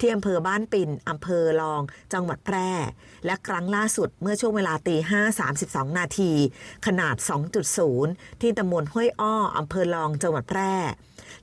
[0.00, 2.70] ที่อำเภอบ้านปิ่นอำเภอรอง จังหวัดแพร่
[3.26, 6.32] และครั้งล่าสุดเมื่อช่วงเวลาตี5 32 นาที
[6.86, 7.16] ขนาด
[7.78, 10.74] 2.0 ที่ตำบลห้วยอ้ออำเภอรอง จังหวัดแพร่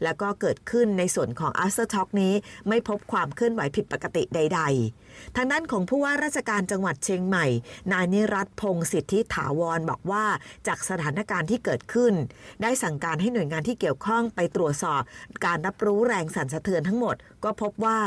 [0.04, 2.34] แล้วก็เกิดขึ้นในส่วนของ after shock นี้
[2.68, 4.62] ไม่พบความเคลื่อนไหวผิดปกติใด
[5.00, 7.46] ๆ ทางด้านของผู้ว่าราชการจังหวัดเชียงใหม่
[7.92, 10.26] นายนิรัตพงศ์สิทธิถาวรบอกว่า
[10.68, 12.14] จากสถานการณ์ที่เกิดขึ้น
[12.62, 15.02] ได้สั่งการให้หน่วยงานที่เกี่ยวข้องไปตรวจสอบ
[15.46, 18.00] การรับรู้แรงสั่นสะเทือนทั้งหมด ก็พบว่า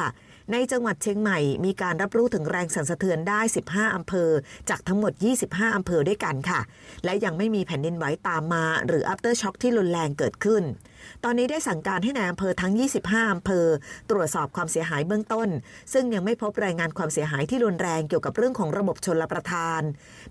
[0.53, 4.31] ในจังหวัดเชียงใหม่มีการรับรู้ถึงแรงสั่นสะเทือนได้ 15 อำเภอ
[4.71, 5.13] จากทั้งหมด
[5.45, 6.61] 25 อำเภอด้วยกันค่ะ
[7.05, 10.63] และยังไม่มีแผ่นดินไหวตามมา หรือ after shock ที่รุนแรงเกิดขึ้น
[11.25, 12.73] ตอนนี้ได้สั่งการให้ในายอำเภอทั้ง
[13.05, 13.67] 25อำเภอ
[14.11, 15.49] ตรวจสอบความเสียหายเบื้องต้น
[15.93, 19.83] ซึ่งยังไม่พบรายงานความเสียหายที่รุนแรงเกี่ยวกับเรื่องของระบบชนรประทาน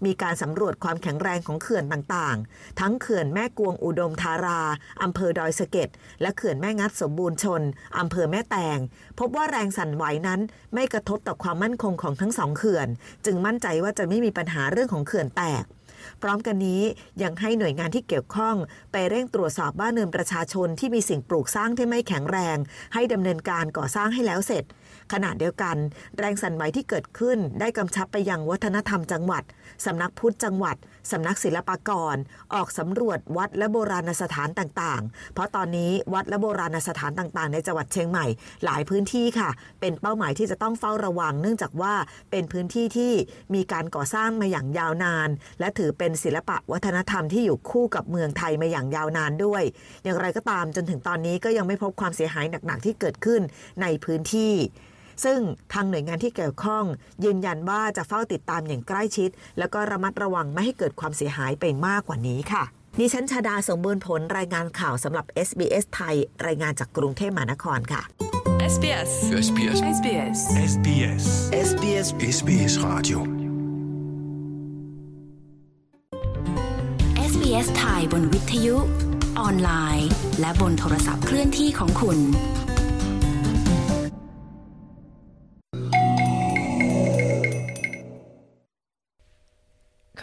[0.06, 4.62] มีการสำรวจความแข็งแรงของเขื่อนต่างๆ ทั้งเขื่อนแม่กวงอุดมธารา
[5.04, 5.90] อำเภอดอยสะเก็ด
[6.22, 7.62] และเขื่อนแม่งัดสมบูรณ์ชน
[8.00, 8.80] อำเภอแม่แตง
[9.20, 10.42] พบว่าแรงสั่นไหวนั้น
[10.74, 12.88] ไม่กระทบต่อความมั่นคงของทั้งสองเขื่อน
[13.26, 15.64] จึงมั่นใจว่าจะไม่มีปัญหาเรื่องของเขื่อนแตก
[16.22, 16.84] พร้อมกันนี้
[17.24, 18.56] ยังให้หน่วยงานที่เกี่ยวข้อง
[18.92, 22.58] ไปเร่งตรวจสอบบ้านเรือนประชาชนที่มีสิ่งปลูกสร้างที่ไม่แข็งแรง
[22.94, 24.64] ให้ดำเนินการก่อสร้างให้แล้วเสร็จ
[25.12, 25.76] ขณะเดียวกัน
[26.18, 29.44] แรงสั่นไหวที่เกิดขึ้นได้กำชับไปยังวัฒนธรรมจังหวัด
[29.86, 30.76] สำนักพุทธจังหวัด
[31.12, 32.16] สำนักศิลปากร
[32.54, 38.26] ออกสำรวจวัดและโบราณสถานต่างๆ เพราะตอนนี้วัดและโบราณสถานต่างๆ ในจังหวัดเชียงใหม่
[38.66, 41.94] หลายพื้นที่ค่ะ เป็นเป้าหมายที่จะต้องเฝ้าระวัง เนื่องจากว่า
[42.32, 43.14] เป็นพื้นที่ที่
[43.56, 49.64] มีการก่อสร้างมาอย่างยาวนาน และถือเป็นศิลปะวัฒนธรรมที่อยู่คู่กับเมืองไทยมาอย่างยาวนานด้วย
[50.04, 53.42] อย่างไรก็ตามจนถึงตอนนี้ก็ยังไม่พบความเสียหายหนักๆที่เกิดขึ้น
[53.82, 54.54] ในพื้นที่
[55.24, 55.40] ซึ่ง
[55.74, 56.84] ทางหน่วยงานที่เกี่ยวข้อง
[57.24, 62.64] ยืนยันว่าจะเฝ้าติดตามอย่างใกล้ชิด แล้วก็ระมัดระวังไม่ให้เกิดความเสียหายไปมากกว่านี้ค่ะ
[63.00, 66.16] ดิฉันชาดาสมบูรณ์ผลรายงานข่าวสำหรับ SBS ไทย
[66.48, 68.02] รายงานจากกรุงเทพมหานครค่ะ
[68.74, 69.12] SBS
[69.46, 70.40] SBS SBS
[70.72, 71.26] SBS
[71.70, 73.20] SBS SBS Radio
[77.32, 78.76] SBS ไทยบนวิทยุ
[79.40, 82.18] ออนไลน์ และบนโทรศัพท์เคลื่อนที่ของคุณ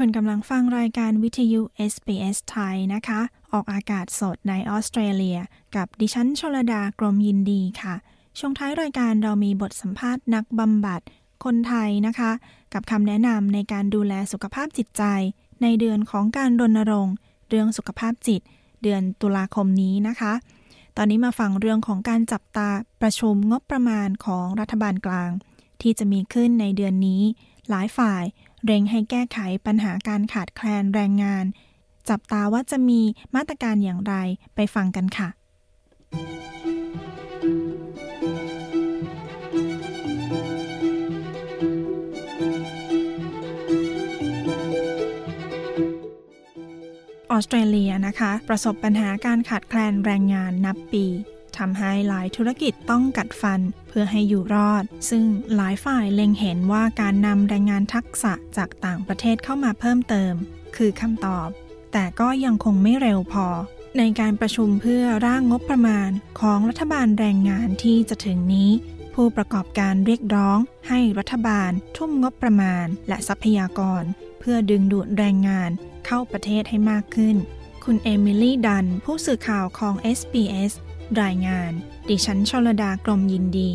[0.05, 1.61] คุณกำลังฟังรายการวิทยุ
[1.93, 3.21] SBS ไทยนะคะ
[3.53, 5.39] ออกอากาศสดในออสเตรเลีย
[5.77, 7.95] กับดิฉันชลดากรมยินดีค่ะ
[8.39, 11.01] ช่วงท้ายรายการเรามีบทสัมภาษณ์นักบำบัด
[11.45, 12.31] คนไทยนะคะ
[12.75, 15.03] กับคำแนะนำในการดูแลสุขภาพจิตใจ
[15.63, 17.15] ในเดือนของการรณรงค์
[17.49, 18.41] เรื่องสุขภาพจิต
[18.83, 20.33] เดือนตุลาคมนี้นะคะ
[20.97, 22.69] ตอนนี้มาฟังเรื่องของการจับตา
[23.03, 25.31] ประชุมงบประมาณของรัฐบาลกลาง
[25.83, 27.23] ที่จะมีขึ้นในเดือนนี้
[27.71, 28.25] หลายฝ่าย
[28.65, 31.45] เร่งให้แก้ไขปัญหาการขาดแคลนแรงงาน
[32.09, 33.01] จับตาว่าจะมี
[33.35, 34.15] มาตรการอย่างไร
[34.55, 35.29] ไปฟังกันค่ะ
[47.31, 51.07] ออสเตรเลียนะคะ ประสบปัญหาการขาดแคลนแรงงานนับปี
[51.61, 60.35] ทำให้หลายธุรกิจต้องกัดฟันเพื่อให้อยู่รอด ซึ่งหลายฝ่ายเล็งเห็นว่าการนำแรงงานทักษะจากต่างประเทศเข้ามาเพิ่มเติม
[60.77, 61.49] คือคำตอบ
[61.93, 63.47] แต่ก็ยังคงไม่เร็วพอ
[63.99, 68.71] ในการประชุมเพื่อร่างงบประมาณของรัฐบาลแรงงานที่จะถึงนี้
[69.15, 74.03] ผู้ประกอบการเรียกร้อง ให้รัฐบาล ทุ่มงบประมาณ และทรัพยากร
[74.41, 75.71] เพื่อดึงดูดแรงงาน
[76.07, 77.37] เข้าประเทศให้มากขึ้น
[77.85, 80.73] คุณเอมิลี่ดัน ผู้สื่อข่าวของ SBS
[81.23, 81.73] รายงาน
[82.09, 83.71] ดิฉันชลดากรมยินดี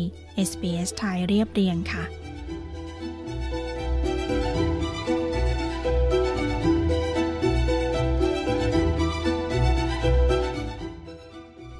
[0.48, 2.04] SBS ไทยเรียบเรียงค่ะ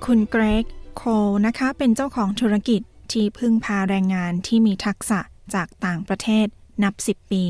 [0.04, 0.64] คุณเกรก
[0.96, 1.02] โค
[1.46, 2.80] นะคะ เป็นเจ้าของธุรกิจ
[3.12, 5.20] ที่พึ่งพาแรงงานที่มีทักษะ
[5.54, 6.46] จากต่างประเทศ
[6.82, 7.44] นับ 10 ปี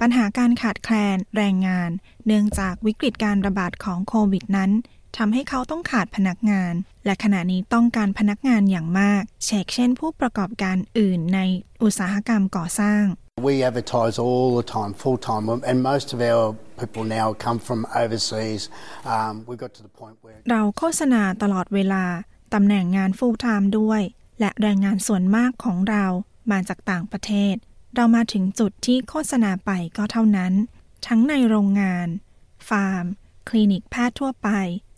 [0.00, 1.90] ปัญหาการขาดแคลนแรงงาน
[2.26, 4.70] เนื่องจากวิกฤตการระบาดของโควิดนั้น
[5.16, 11.40] ทำให้เขาต้องขาดพนักงาน และขณะนี้ต้องการพนักงานอย่างมากเช่นเช่น ผู้ประกอบการอื่นใน
[11.82, 13.04] อุตสาหกรรมก่อสร้าง
[13.48, 16.44] We advertise all the time, full time, and most of our
[16.80, 18.62] people now come from overseas.
[19.14, 22.04] Um, we got to the point where เราโฆษณาตลอดเวลา
[22.54, 24.02] ตำแหน่งงาน full time ด้วย
[24.40, 26.04] และแรงงานส่วนมากของเรา
[26.50, 27.54] มาจากต่างประเทศ
[27.94, 30.52] เรามาถึงจุดที่โฆษณาไปก็เท่านั้น
[31.06, 32.08] ทั้งในโรงงาน
[32.68, 33.04] ฟาร์ม
[33.48, 34.48] คลินิกแพทย์ทั่วไป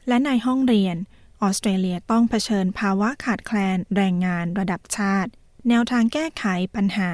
[0.08, 0.96] และในห้องเรียน
[1.42, 5.30] ออสเตรเลียต้องเผชิญภาวะขาดแคลนแรงงานระดับชาติ
[5.68, 7.10] แนวทางแก้ไขปัญหา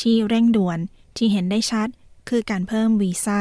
[0.00, 0.78] ที่เร่งด่วน
[1.16, 1.88] ที่เห็นได้ชัด
[2.28, 3.40] คือการเพิ่มวีซ่า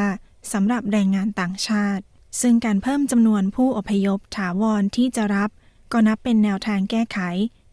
[0.53, 2.03] สำหรับแรงงานต่างชาติ
[2.41, 5.49] ซึ่งการเพิ่มจำนวนผู้อพยพถาวรที่จะรับ
[5.91, 7.19] ก็นับเป็นแนวทางแก้ไข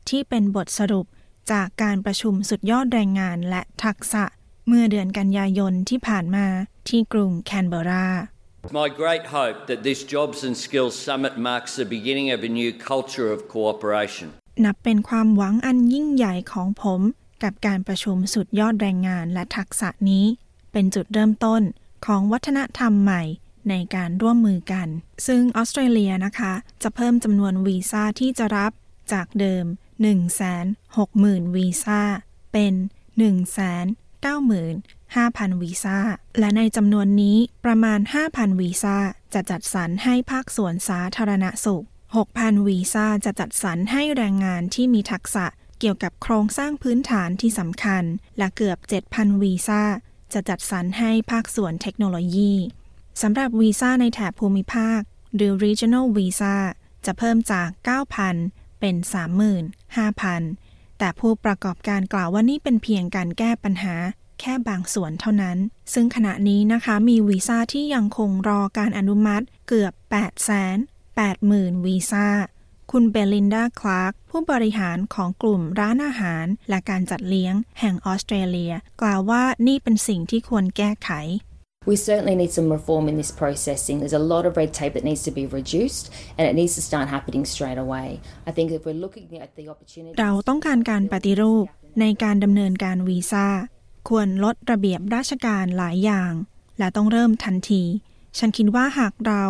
[0.09, 1.07] ที่เป็นบทสรุป
[1.53, 4.25] จากการประชุมสุดยอดแรงงานและทักษะ
[4.67, 6.47] เมื่อเดือนกันยายนที่ผ่านมา
[6.89, 8.09] ที่กรุงแคนเบรา
[8.71, 12.71] My great hope that this Jobs and Skills Summit marks the beginning of a new
[12.75, 14.27] culture of cooperation.
[14.65, 17.01] นับเป็นความหวังอันยิ่งใหญ่ของผม
[17.43, 20.27] กับการประชุมสุดยอดแรงงานและทักษะนี้
[20.73, 21.63] เป็นจุดเริ่มต้น
[22.07, 23.23] ของวัฒนธรรมใหม่
[23.71, 24.89] ในการร่วมมือกัน
[25.27, 26.53] ซึ่งออสเตรเลียนะคะ
[26.83, 28.73] จะเพิ่มจำนวนวีซ่าที่จะรับ
[29.13, 29.65] จากเดิม
[30.61, 32.01] 160,000 วีซ่า
[32.53, 32.75] เป็น
[33.19, 33.61] 1 9 0
[34.25, 35.99] 0 0 0 5,000 วีซ่า
[36.39, 38.97] และในจำนวนนี้ประมาณ 5,000 วีซ่า
[39.35, 41.85] จะจัดสรรให้ภาคส่วนสาธารณสุข
[42.27, 45.47] 6,000 วีซ่าจะจัดสรรให้แรงงานที่มีทักษะ
[45.79, 48.05] เกี่ยวกับโครงสร้างพื้นฐานที่สำคัญ
[48.39, 48.79] และเกือบ
[49.11, 49.83] 7,000 วีซ่า
[50.33, 52.53] จะจัดสรรให้ภาคส่วนเทคโนโลยี
[53.23, 55.01] สำหรับวีซ่าในแถบภูมิภาค
[55.35, 56.57] หรือ regional visa
[57.07, 57.69] จะเพิ่มจาก
[58.25, 58.97] 9,000 เป็น
[60.19, 63.95] 35,000 แต่ผู้ประกอบการกล่าวว่านี่เป็นเพียงการแก้ปัญหา
[64.41, 65.59] แค่บางส่วนเท่านั้น
[65.95, 69.93] ซึ่งขณะนี้นะคะมีวีซ่าที่ยังคงรอการอนุมัติเกือบ
[70.89, 72.29] 880,000 วีซ่า
[72.93, 78.73] คุณเบลินดา คลาร์ก ผู้บริหารของกลุ่มร้านอาหารและการจัดเลี้ยงแห่งออสเตรเลีย
[79.03, 81.11] กล่าวว่านี่เป็นสิ่งที่ควรแก้ไข
[81.91, 83.97] We certainly need some reform in this processing.
[84.01, 86.05] There's a lot of red tape that needs to be reduced
[86.37, 88.09] and it needs to start happening straight away.
[88.49, 91.65] I think if we're looking at the opportunity เราต้องการการปฏิรูป
[92.01, 93.47] ในการดำเนินการวีซ่า
[94.09, 96.33] ควรลดระเบียบราชการหลายอย่าง
[96.79, 97.83] และต้องเริ่มทันที
[98.39, 99.45] ฉันคิดว่าหากเรา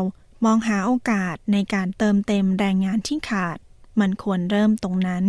[0.44, 3.58] มองหาโอกาสในการเติมเต็มแรงงานที่ขาด
[4.00, 5.24] มันควรเริ่มตรงนั้น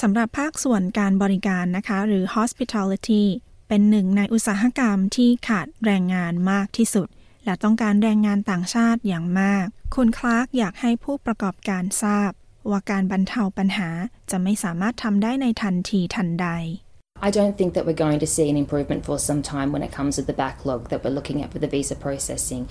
[0.00, 3.22] สำหรับภาคส่วนการบริการนะคะ หรือ hospitality
[3.68, 7.08] เป็นหนึ่งในอุตสาหกรรมที่ขาดแรงงานมากที่สุด
[7.44, 12.30] และต้องการแรงงานต่างชาติอย่างมาก คุณคลาร์กอยากให้ผู้ประกอบการทราบ
[12.70, 13.88] ว่าการบรรเทาปัญหา
[14.30, 16.48] จะไม่สามารถทำได้ในทันทีทันใด
[17.28, 19.92] I don't think that we're going to see an improvement for some time when it
[19.98, 22.62] comes to the backlog that we're looking at with the visa processing.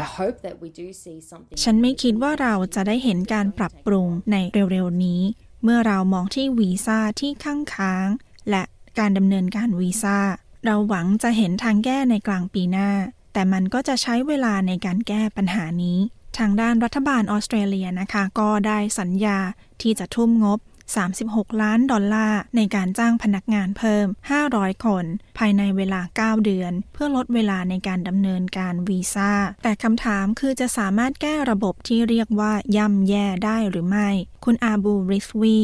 [0.00, 1.56] I hope that we do see something.
[1.62, 4.36] ฉันไม่คิดว่าเราจะได้เห็นการปรับปรุงใน
[4.72, 5.20] เร็วๆนี้
[5.64, 8.06] เมื่อเรามองที่วีซ่าที่ข้างค้าง
[8.50, 8.62] และ
[8.98, 10.18] การดำเนินการวีซ่า
[10.64, 12.90] เราหวังจะเห็นทางแก้ในกลางปีหน้า
[13.32, 15.98] แต่มันก็จะใช้เวลาในการแก้ปัญหานี้
[16.38, 19.38] ทางด้านรัฐบาลออสเตรเลียนะคะ ก็ได้สัญญา
[19.82, 20.58] ที่จะทุ่มงบ
[20.96, 24.06] 36 ล้านดอลลาร์ในการจ้างพนักงานเพิ่ม
[24.46, 25.04] 500 คน
[25.38, 26.00] ภายในเวลา
[26.38, 34.08] 9 เดือน เพื่อลดเวลาในการดำเนินการวีซ่า แต่คำถามคือจะสามารถแก้ระบบที่เรียกว่าย่ำแย่ได้หรือไม่
[34.44, 35.58] คุณอาบูริสวี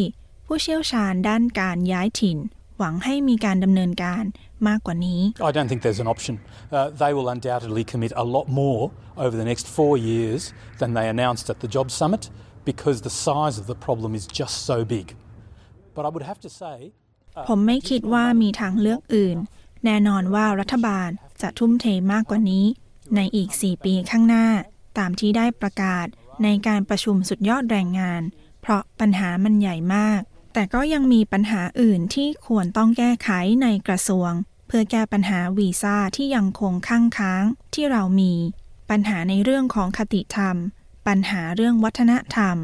[0.46, 2.38] ผู้เชี่ยวชาญด้านการย้ายถิ่น
[2.78, 4.24] หวังให้มีการดำเนินการ
[4.68, 6.34] มากกว่านี้ I don't think there's an option.
[6.76, 8.82] Uh, they will undoubtedly commit a lot more
[9.24, 10.40] over the next four years
[10.80, 12.22] than they announced at the Job Summit
[12.70, 15.06] because the size of the problem is just so big.
[15.94, 16.76] But I would have to say.
[17.48, 19.36] ผมไม่คิดว่ามีทางเลือกอื่น
[19.84, 21.08] แน่นอนว่ารัฐบาล
[21.42, 22.66] จะทุ่มเทมากกว่านี้
[23.16, 24.46] ในอีก 4 ปีข้างหน้า
[24.98, 26.06] ตามที่ได้ประกาศ
[26.44, 28.22] ในการประชุมสุดยอดแรงงาน
[28.60, 30.20] เพราะปัญหามันใหญ่มาก
[30.52, 33.30] แต่ก็ยังมีปัญหาอื่นที่ควรต้องแก้ไข
[33.62, 34.30] ในกระทรวง
[34.66, 38.32] เพื่อแก้ปัญหาวีซ่าที่ยังคงค้างค้างที่เรามี
[38.90, 40.56] ปัญหาในเรื่องของคติธรรม
[41.06, 42.56] ปัญหาเรื่องวัฒนธรรม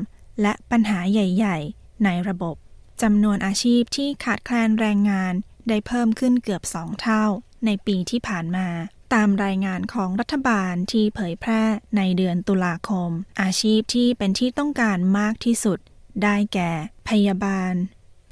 [0.42, 2.56] และปัญหาใหญ่ ๆ ในระบบ
[3.02, 5.32] จำนวนอาชีพที่ขาดแคลนแรงงาน
[5.68, 7.24] ได้เพิ่มขึ้นเกือบสองเท่า
[7.66, 8.68] ในปีที่ผ่านมา
[9.14, 11.62] ตามรายงานของรัฐบาลที่เผยแพร่
[11.96, 13.10] ในเดือนตุลาคม
[13.42, 15.78] อาชีพที่เป็นที่ต้องการมากที่สุด
[16.22, 16.70] ได้แก่
[17.08, 17.72] พยาบาล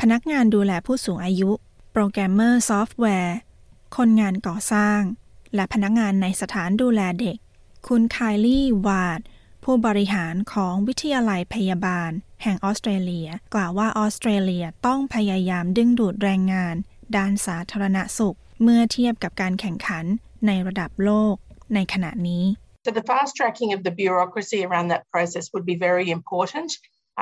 [0.00, 1.50] พนักงานดูแลผู้สูงอายุ
[1.92, 3.36] โปรแกรมเมอร์ซอฟต์แวร์
[3.96, 5.00] คนงานก่อสร้าง
[5.54, 7.36] และพนักงานในสถานดูแลเด็ก
[7.88, 9.20] คุณไคลี่วาด
[9.70, 12.10] ผู้บริหารของวิทยาลัยพยาบาล
[12.42, 16.74] แห่งออสเตรเลีย กล่าวว่าออสเตรเลียต้องพยายามดึงดูดแรงงาน
[17.16, 20.04] ด้านสาธารณสุข เมื่อเทียบกับการแข่งขัน
[20.46, 21.34] ในระดับโลก
[21.74, 22.44] ในขณะนี้
[22.86, 26.70] So the fast tracking of the bureaucracy around that process would be very important.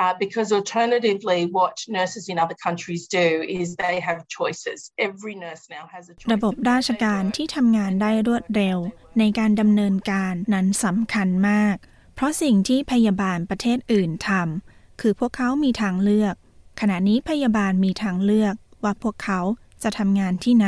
[0.02, 3.28] Uh, because alternatively, what nurses in other countries do
[3.60, 4.78] is they have choices.
[5.08, 6.30] Every nurse now has a choice.
[6.34, 8.78] ระบบราชการที่ทำงานได้รวดเร็ว
[9.18, 11.76] ในการดำเนินการนั้นสำคัญมาก
[12.16, 16.34] เพราะสิ่งที่พยาบาลประเทศอื่นทำคือพวกเขามีทางเลือก
[16.80, 19.40] ขณะนี้พยาบาลมีทางเลือกว่าพวกเขา
[19.82, 20.66] จะทำงานที่ไหน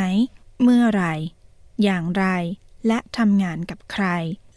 [0.62, 1.04] เมื่อไร
[1.82, 2.24] อย่างไร
[2.86, 4.06] และทำงานกับใคร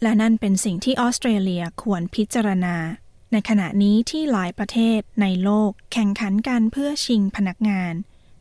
[0.02, 2.76] และนั่นเป็นสิ่งที่ออสเตรเลียควรพิจารณา
[3.32, 7.94] ในขณะนี้ที่หลายประเทศในโลกแข่งขันกันเพื่อชิงพนักงาน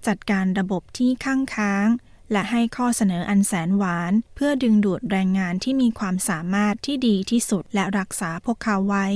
[0.08, 1.88] จัดการระบบที่ข้างค้าง
[2.32, 9.08] และให้ข้อเสนออันแสนหวาน เพื่อดึงดูดแรงงานที่มีความสามารถที่ดีที่สุดและรักษาพวกเขาไว้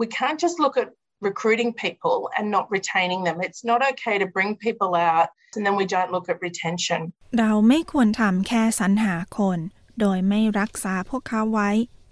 [0.00, 0.88] We can't just look at
[1.28, 3.36] recruiting people and not retaining them.
[3.48, 7.00] It's not okay to bring people out and then we don't look at retention.
[7.38, 9.58] เราไม่ควรทำแค่สรรหาคน
[10.00, 11.70] โดยไม่รักษาพวกเขาไว้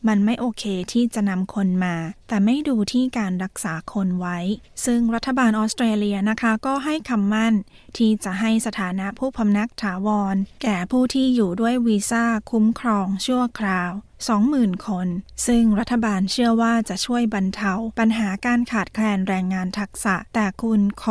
[0.09, 1.97] มันไม่โอเคที่จะนำคนมา
[2.29, 4.39] แต่ไม่ดูที่การรักษาคนไว้
[4.85, 7.55] ซึ่งรัฐบาลออสเตรเลียนะคะก็ให้คำมั่น
[7.97, 13.93] ที่จะให้สถานะผู้พำนักถาวร แก่ผู้ที่อยู่ด้วยวีซ่าคุ้มครองชั่วคราว
[14.39, 15.09] 20,000 คน
[15.47, 21.05] ซึ่งรัฐบาลเชื่อว่าจะช่วยบรรเทา ปัญหาการขาดแคลนแรงงานทักษะ แต่คุณโค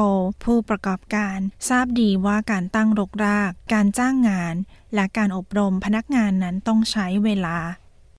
[0.44, 1.38] ผู้ประกอบการ
[1.70, 4.56] ทราบดีว่าการตั้งรกราก การจ้างงาน
[4.96, 7.58] และการอบรมพนักงานนั้นต้องใช้เวลา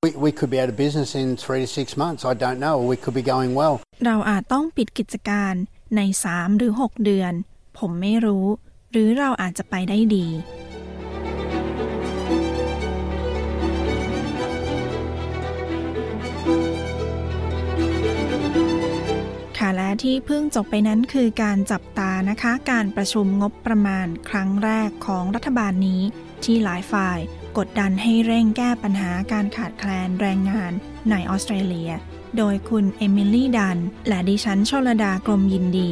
[0.02, 2.24] We, we could be out of business in three to six months.
[2.24, 2.76] I don't know.
[2.78, 3.74] We could be going well.
[4.04, 5.54] เราอาจต้องปิดกิจการ
[5.96, 7.32] ใน 3 หรือ 6 เดือน
[7.78, 8.46] ผมไม่รู้
[8.92, 10.26] หรือเราอาจจะไปได้ดี
[19.58, 26.02] ค่ะและที่เพิ่งจบไปนั้นคือการจับตานะคะ การประชุมงบประมาณครั้งแรกของรัฐบาลนี้
[26.44, 27.18] ที่หลายฝ่าย
[27.58, 30.72] กดดันให้เร่งแก้ปัญหาการขาดแคลนแรงงาน
[31.10, 31.90] ในออสเตรเลีย
[32.36, 35.90] โดยคุณเอมิลี่ดัน และดิฉันชลดากรมยินดี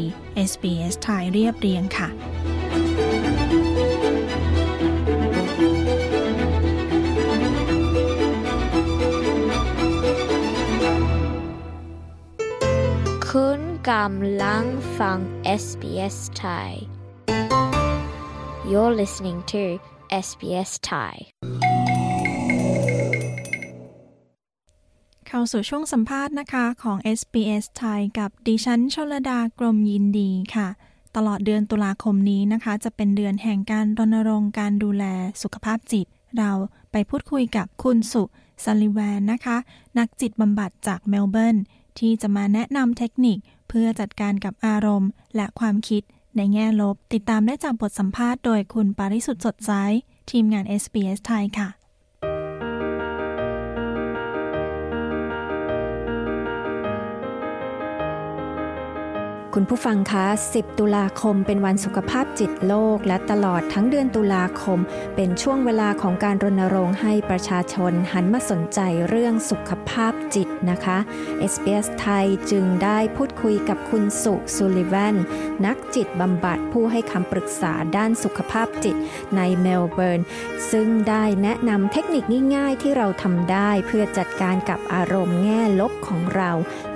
[0.50, 2.08] SBS ไทยเรียบเรียงค่ะ
[13.28, 13.60] คุณ
[13.90, 14.64] กำลัง
[14.98, 15.18] ฟัง
[15.62, 16.70] SBS Thai
[18.70, 19.64] You're listening to
[20.24, 21.14] SBS Thai
[25.28, 30.68] เข้าสู่ช่วงสัมภาษณ์นะคะของ SBS ไทยกับดิฉันชลดากรมยินดีค่ะ
[31.16, 35.04] ตลอดเดือนตุลาคมนี้นะคะ จะเป็นเดือนแห่งการรณรงค์การดูแล
[35.42, 36.06] สุขภาพจิต
[36.38, 36.52] เรา
[36.92, 38.22] ไปพูดคุยกับคุณสุ
[38.64, 39.56] ซัลลิแวนนะคะ
[39.98, 41.56] นักจิตบำบัดจากเมลเบิร์น
[41.98, 43.38] ที่จะมาแนะนำเทคนิค
[43.68, 46.02] เพื่อจัดการกับอารมณ์และความคิด
[46.36, 49.72] ในแง่ลบ ติดตามได้จากบทสัมภาษณ์โดยคุณปาริสุทธ์สดใส
[50.30, 51.68] ทีมงาน SBS ไทยค่ะ
[59.58, 64.78] คุณผู้ฟังคะ 10 ตุลาคมเป็นวันสุขภาพจิตโลก และตลอดทั้งเดือนตุลาคม
[65.16, 70.98] เป็นช่วงเวลาของการรณรงค์ให้ประชาชนหันมาสนใจเรื่องสุขภาพจิตนะคะ
[71.52, 75.16] SBS ไทยจึงได้พูดคุยกับคุณสุซูลิแวน
[75.66, 78.96] นักจิตบำบัดผู้ให้คำปรึกษาด้านสุขภาพจิต
[79.36, 80.20] ในเมลเบิร์น
[80.70, 82.24] ซึ่งได้แนะนำเทคนิค
[82.56, 86.50] ง่าย ๆ ที่เราทำได้เพื่อจัดการกับอารมณ์แง่ลบของเรา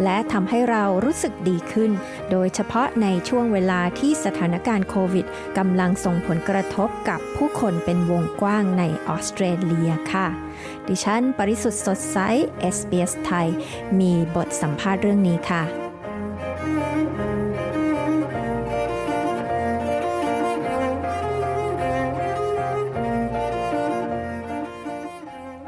[0.05, 1.93] และทำให้เรารู้สึกดีขึ้น
[2.31, 5.27] โดยเฉพาะในช่วงเวลาที่สถานการณ์โควิด
[5.59, 10.27] กำลังส่งผลกระทบกับผู้คนเป็นวงกว้างในออสเตรเลียค่ะ
[10.89, 12.19] ดิฉัน ปริสุทธ์สดใส
[12.77, 13.49] SBS ไทย
[14.01, 15.63] มีบทสัมภาษณ์เรื่องนี้ค่ะ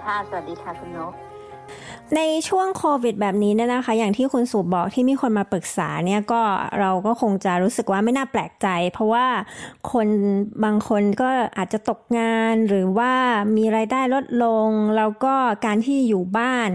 [0.04, 1.31] ค่ะสวัสดีค่ะคุณนก
[2.16, 6.42] ในช่วงโควิดแบบนี้เนี่ยนะคะ อย่างที่คุณสูบบอกที่มีคนมาปรึกษาเนี่ยก็
[6.80, 9.26] เราก็คงจะรู้สึกว่าไม่น่าแปลกใจ เพราะว่า
[9.92, 10.08] คน
[10.64, 13.12] บางคนก็อาจจะตกงานหรือว่า
[13.56, 15.34] มีรายได้ลดลง แล้วก็
[15.66, 16.70] การที่อยู่บ้าน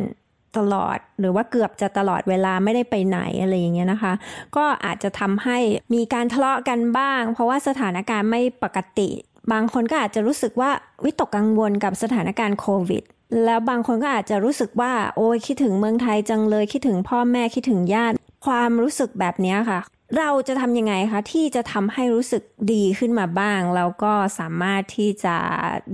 [0.58, 4.14] ตลอด หรือว่าเกือบจะตลอดเวลาไม่ได้ไปไหนอะไรอย่างเงี้ยนะคะ
[4.56, 5.58] ก็อาจจะทำให้
[5.94, 9.10] มีการทะเลาะกันบ้าง เพราะว่าสถานการณ์ไม่ปกติ
[9.52, 10.72] บางคนก็อาจจะรู้สึกว่า
[11.04, 13.04] วิตกกังวลกับสถานการณ์โควิด
[13.46, 18.16] แล้วบางคนก็อาจจะรู้สึกว่า โอ้ยคิดถึงเมืองไทยจังเลย คิดถึงพ่อแม่คิดถึงญาติ
[18.46, 19.80] ความรู้สึกแบบนี้ค่ะ
[20.18, 25.36] เราจะทำยังไงคะที่จะทำให้รู้สึกดีขึ้นมาบ้าง แล้วก็สามารถที่จะ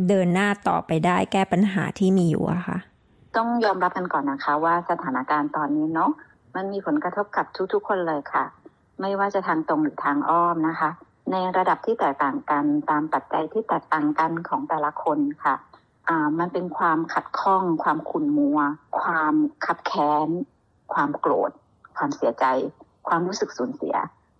[0.07, 2.77] เดินหน้าต่อไปได้แก้ปัญหาที่มีอยู่อะคะ่ะ
[3.37, 6.11] ต้องยอมรับกันก่อนนะคะว่าสถานการณ์ตอนนี้เนาะ
[6.55, 8.45] มันมีผลกระทบกับทุกๆคนเลยค่ะ
[9.01, 10.89] ไม่ว่าจะทางตรงหรือทางอ้อมนะคะ
[11.31, 15.55] ในระดับที่แตกต่างกันตามปัจจัยที่แตกต่างกันของแต่ละคนค่ะ
[16.39, 18.59] มันเป็นความขัดข้อง ความขุ่นมัว
[19.01, 19.33] ความ
[19.65, 20.27] ขับแค้น
[20.93, 21.51] ความโกรธ
[21.97, 22.45] ความเสียใจ
[23.07, 23.95] ความรู้สึกสูญเสีย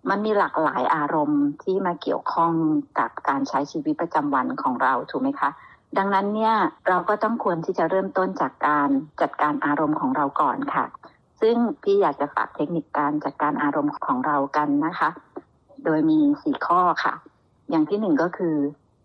[0.10, 2.54] มันมีหลากหลายอารมณ์ที่มาเกี่ยวข้อง
[3.00, 5.50] กับการใช้ชีวิตประจำวันของเราถูกไหมคะ
[5.98, 6.56] ดังนั้นเนี่ย
[6.88, 8.90] เราก็ต้องควรที่จะเริ่มต้นจากการ
[9.22, 10.86] จัดการอารมณ์ของเราก่อนค่ะ
[11.42, 15.10] ซึ่งพี่อยากจะฝากเทคนิคการจัดการอารมณ์ของเรากันนะคะ
[15.86, 17.14] โดยมีสี่ข้อค่ะ
[17.70, 18.56] อย่างที่หนึ่งก็คือ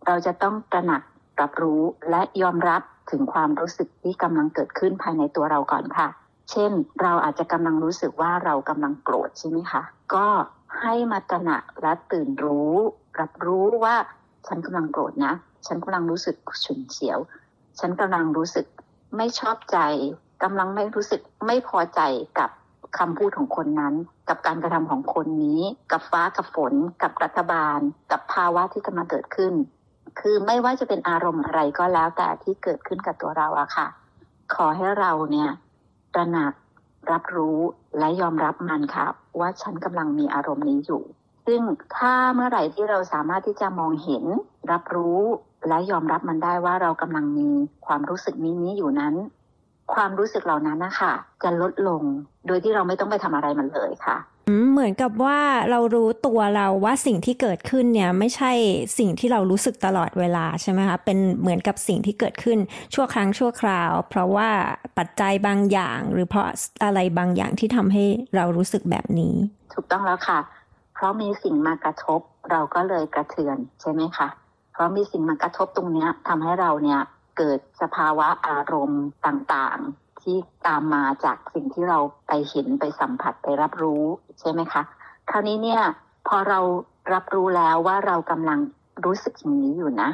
[0.06, 1.02] เราจะต้องตระหนัก
[1.40, 6.08] รับรู้และยอมรับถึงความรู้สึกที่กำลังเกิดขึ้นภายในตัวเราก่อนค่ะ
[6.50, 6.72] เช่น
[7.02, 9.82] เราอาจจะกำลังรู้สึกว่าเรากำลังโกรธใช่ไหมคะ
[10.14, 10.26] ก็
[10.80, 12.74] ให้มาตระหนักและตื่นรู้
[13.20, 13.96] รับรู้ว่า
[14.46, 15.32] ฉันกำลังโกรธนะ
[15.66, 17.18] ฉันกำลังรู้สึกฉุนเฉียว
[17.80, 18.66] ฉันกำลังรู้สึก
[19.16, 19.78] ไม่ชอบใจ
[20.42, 22.00] กำลังไม่รู้สึกไม่พอใจ
[22.38, 22.50] กับ
[22.98, 23.94] คำพูดของคนนั้น
[24.28, 25.62] กับการกระทำของคนนี้
[25.92, 27.78] กับฟ้ากับฝน กับรัฐบาล
[28.12, 29.54] กับภาวะที่กำลังเกิดขึ้น
[30.20, 33.86] คือไม่ว่าจะเป็นอารมณ์อะไรก็แล้วแต่ที่เกิดขึ้นกับตัวเราอะค่ะ
[34.54, 35.50] ขอให้เราเนี่ย
[36.14, 36.52] ตระหนัก
[37.10, 37.58] รับรู้
[37.98, 39.06] และยอมรับมันค่ะ
[39.40, 41.02] ว่าฉันกำลังมีอารมณ์นี้อยู่
[41.46, 41.60] ซึ่ง
[41.96, 44.24] ถ้าเมื่อไหร่ที่เราสามารถที่จะมองเห็น
[44.72, 45.20] รับรู้
[45.68, 47.50] และยอมรับมันได้ว่าเรากำลังมี
[47.86, 49.14] ความรู้สึกนี้นี้อยู่นั้น
[49.94, 51.12] ความรู้สึกเหล่านั้นนะคะ
[51.42, 52.02] จะลดลง
[52.46, 54.18] โดยที่เราไม่ต้องไปทำอะไรมันเลยค่ะ
[54.72, 55.38] เหมือนกับว่า
[55.70, 58.52] เรารู้ตัวเราว่าสิ่งที่เกิดขึ้นเนี่ยไม่ใช่
[58.98, 62.58] สิ่งที่เรารู้สึกตลอดเวลาใช่ไหมคะเป็นเหมือนกับสิ่งที่เกิดขึ้น
[62.94, 64.48] ชั่วครั้งชั่วคราว เพราะว่า
[64.98, 66.46] ปัจจัยบางอย่าง หรือเพราะ
[66.84, 68.04] อะไรบางอย่างที่ทำให้
[68.36, 69.34] เรารู้สึกแบบนี้
[69.74, 70.38] ถูกต้องแล้วค่ะ
[70.94, 72.20] เพราะมีสิ่งมากระทบ
[72.50, 74.28] เราก็เลยกระเทือนใช่ไหมคะ
[74.72, 77.00] เพราะมีสิ่งมากระทบตรงนี้ทำให้เราเนี่ย
[77.38, 80.36] เกิดสภาวะอารมณ์ต่างๆ ที่
[80.66, 84.04] ตามมาจากสิ่งที่เราไปเห็นไปสัมผัสไปรับรู้
[84.40, 84.82] ใช่ไหมคะ
[85.30, 85.82] คราวนี้เนี่ย
[86.28, 86.60] พอเรา
[87.12, 88.58] รับรู้แล้วว่าเรากำลัง
[89.04, 90.10] รู้สึกอย่างนี้อยู่นะ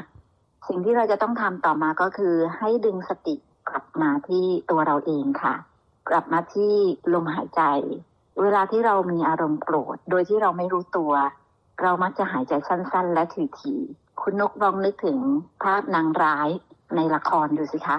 [0.68, 3.34] สิ่งที่เราจะต้องทำต่อมาก็คือ ให้ดึงสติ
[3.68, 5.54] กลับมาที่ตัวเราเองค่ะ
[6.08, 6.72] กลับมาที่
[7.14, 7.62] ลมหายใจ
[8.40, 11.12] เวลาที่เรามีอารมณ์โกรธ โดยที่เราไม่รู้ตัว
[11.82, 13.24] เรามักจะหายใจสั้น ๆ และ
[13.58, 15.18] ถี่ๆคุณนกลองนึกถึง
[15.62, 16.48] ภาพนางร้าย
[16.96, 17.98] ในละครดูสิคะ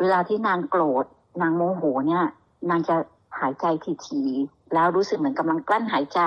[0.00, 1.04] เวลาที่นางโกรธ
[1.42, 2.24] นางโมโหเนี่ย
[2.70, 2.96] นางจะ
[3.40, 3.66] หายใจ
[4.06, 6.20] ทีๆแล้วรู้สึกเหมือนกำลังกลั้นหายใจ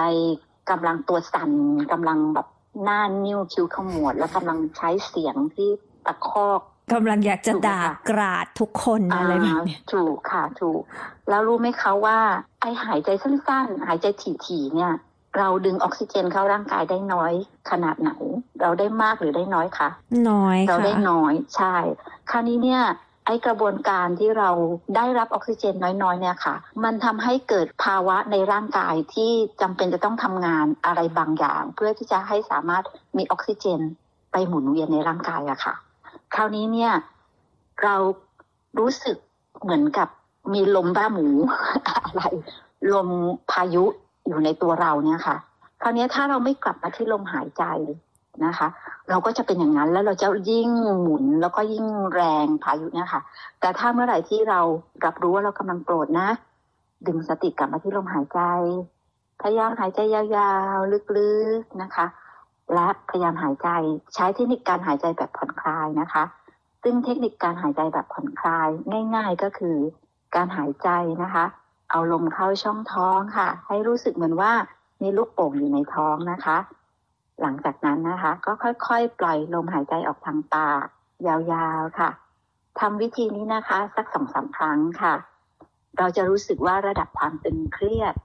[0.69, 1.51] กำลังตัวสั่น
[1.91, 2.47] กำลังแบบ
[2.83, 5.69] หน้านิ้วคิ้วขมวด แล้วกำลังใช้เสียงที่
[6.05, 6.61] ตะคอก
[6.93, 10.81] กำลังอยากจะด่ากราดทุกคนอะไรแบบนี้ถูกค่ะถูก
[11.29, 12.17] แล้วรู้ไหมคะว่า
[12.61, 14.05] ไอหายใจสั้นๆ หายใจ
[14.45, 14.93] ถี่ๆเนี่ย
[15.37, 17.31] เราดึงออกซิเจนเข้าร่างกายได้น้อย
[17.69, 18.11] ขนาดไหน
[18.61, 19.89] เราได้มากหรือได้น้อยคะ
[20.29, 21.75] น้อยเราได้น้อยใช่
[22.29, 22.81] คราวนี้เนี่ย
[23.25, 24.49] ไอกระบวนการที่เรา
[24.95, 32.83] ได้รับออกซิเจนน้อยๆเนี่ยค่ะ มันทำให้เกิดภาวะในร่างกายที่จำเป็นจะต้องทำงานอะไรบางอย่าง เพื่อที่จะให้สามารถ
[33.17, 33.79] มีออกซิเจน
[34.31, 35.75] ไปหมุนเวียนในร่างกายอะค่ะ
[36.35, 36.93] คราวนี้เนี่ย
[37.83, 37.95] เรา
[38.79, 39.17] รู้สึก
[39.63, 40.07] เหมือนกับ
[40.53, 41.27] มีลมบ้าหมู
[41.87, 42.21] อะไร
[42.93, 43.09] ลม
[43.51, 43.85] พายุ
[44.27, 45.37] อยู่ในตัวเราเนี่ยค่ะ
[45.81, 47.63] คราวนี้ถ้าเราไม่กลับมาที่ลมหายใจ
[48.45, 48.67] นะคะ
[49.09, 50.69] เราก็จะเป็นอย่างนั้นแล้วเราจะยิ่ง
[51.01, 53.21] หมุนแล้วก็ยิ่งแรงพายุเนี่ยค่ะ
[53.59, 54.59] แต่ถ้าเมื่อไหร่ที่เรา
[55.05, 56.29] รับรู้ว่าเรากำลังโกรธนะ
[57.07, 58.41] ดึงสติกลับมาที่ลมหายใจ
[59.41, 62.05] พยายามหายใจยาวๆลึกๆนะคะ
[62.73, 63.69] และพยายามหายใจ
[64.13, 66.23] ใช้เทคนิคการหายใจแบบผ่อนคลายนะคะ
[66.83, 68.69] ซึ่งเทคนิคการหายใจแบบผ่อนคลาย
[69.15, 69.75] ง่าย ๆก็คือ
[70.35, 70.89] การหายใจ
[71.23, 71.45] นะคะ
[71.91, 74.51] เอาลมเข้าช่องท้องค่ะ ให้รู้สึกเหมือนว่า
[75.01, 76.57] มีลูกโป่งอยู่ในท้องนะคะ
[77.41, 80.85] หลังจากนั้นนะคะ ก็ค่อยๆ ปล่อยลมหายใจออกทางปาก
[81.27, 82.09] ยาวๆค่ะ
[82.79, 85.13] ทำวิธีนี้นะคะ สักสองสาครั้งค่ะ
[85.97, 88.15] เราจะรู้สึกว่าระดับความตึงเครียด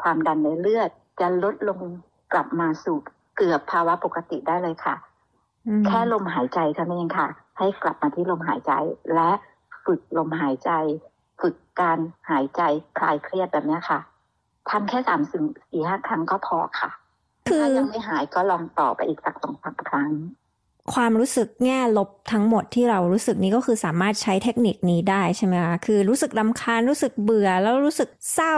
[0.00, 0.90] ความดันในเลือด
[1.20, 1.80] จะลดลง
[2.32, 2.96] กลับมาสู่
[3.36, 4.94] เกือบภาวะปกติได้เลยค่ะ
[5.86, 7.28] แค่ลมหายใจเท่านั้นเองค่ะ
[7.58, 8.72] ให้กลับมาที่ลมหายใจ
[9.14, 9.30] และ
[9.84, 10.70] ฝึกลมหายใจ
[11.40, 11.98] ฝึกการ
[12.30, 12.62] หายใจ
[12.98, 14.00] คลายเครียดแบบนี้ค่ะ
[14.70, 16.90] ทำแค่สามสิบสี่ห้าครั้งก็พอค่ะ
[17.48, 20.10] คือถ้ายังไม่หายก็ลองต่อไปอีกสักสองสามครั้ง
[20.94, 28.56] ความรู้สึกแง่ลบทั้งหมดที่เรารู้สึกนี้ก็คือสามารถใช้เทคนิคนี้ได้ใช่ไหมคะคือรู้สึกรำคาญรู้สึกเบื่อแล้วรู้สึกเศร้า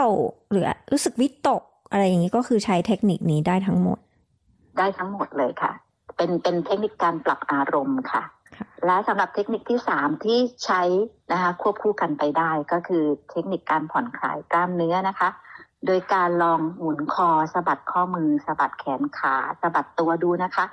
[0.51, 3.97] หรือรู้สึกวิตก อะไรอย่างนี้ก็คือใช้เทคนิคนี้ได้ทั้งหมด
[4.77, 5.71] ได้ทั้งหมดเลยค่ะ
[6.17, 8.23] เป็นเป็นเทคนิคการปรับอารมณ์ค่ะ
[8.85, 10.81] และสำหรับเทคนิคที่สามที่ใช้
[11.31, 15.29] นะคะควบคู่กันไปได้ก็คือเทคนิคการผ่อนคลายกล้ามเนื้อนะคะ
[15.85, 20.65] โดยการลองหมุนคอสะบัดข้อมือสะบัดแขนขาสะบัดตัวดูนะคะ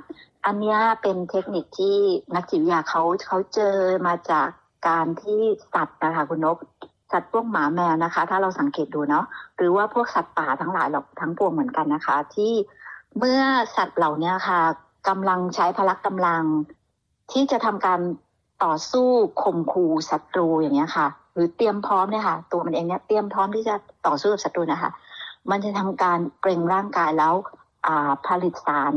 [0.47, 1.97] อันนี้เป็นเทคนิคที่
[2.35, 3.77] นักจิตวิทยาเขาเขาเจอ
[4.07, 4.49] มาจาก
[4.89, 5.41] การที่
[5.75, 6.57] สัตว์นะคะคุณนก
[7.13, 9.25] สัตว์พวกหมาแมวนะคะ ถ้าเราสังเกตดูเนาะ
[9.57, 12.53] หรือว่าพวกสัตว์ป่าทั้งหลายหรอกทั้งปวงเหมือนกันนะคะ ที่
[13.19, 13.43] เมื่อ
[13.77, 14.61] สัตว์เหล่านี้ค่ะ
[15.09, 16.43] กำลังใช้พละกำลัง
[17.33, 18.01] ที่จะทำการ
[18.65, 19.09] ต่อสู้
[19.43, 23.75] ข่มขู่ศัตรูอย่างเงี้ยค่ะ หรือเตรียมพร้อมเนี่ยค่ะ ตัวมันเองเนี่ยเตรียมพร้อมที่จะ
[24.07, 24.91] ต่อสู้กับศัตรูนะคะ
[25.51, 27.35] มันจะทำการเกรงร่างกายแล้ว
[28.27, 28.95] ผลิตสาร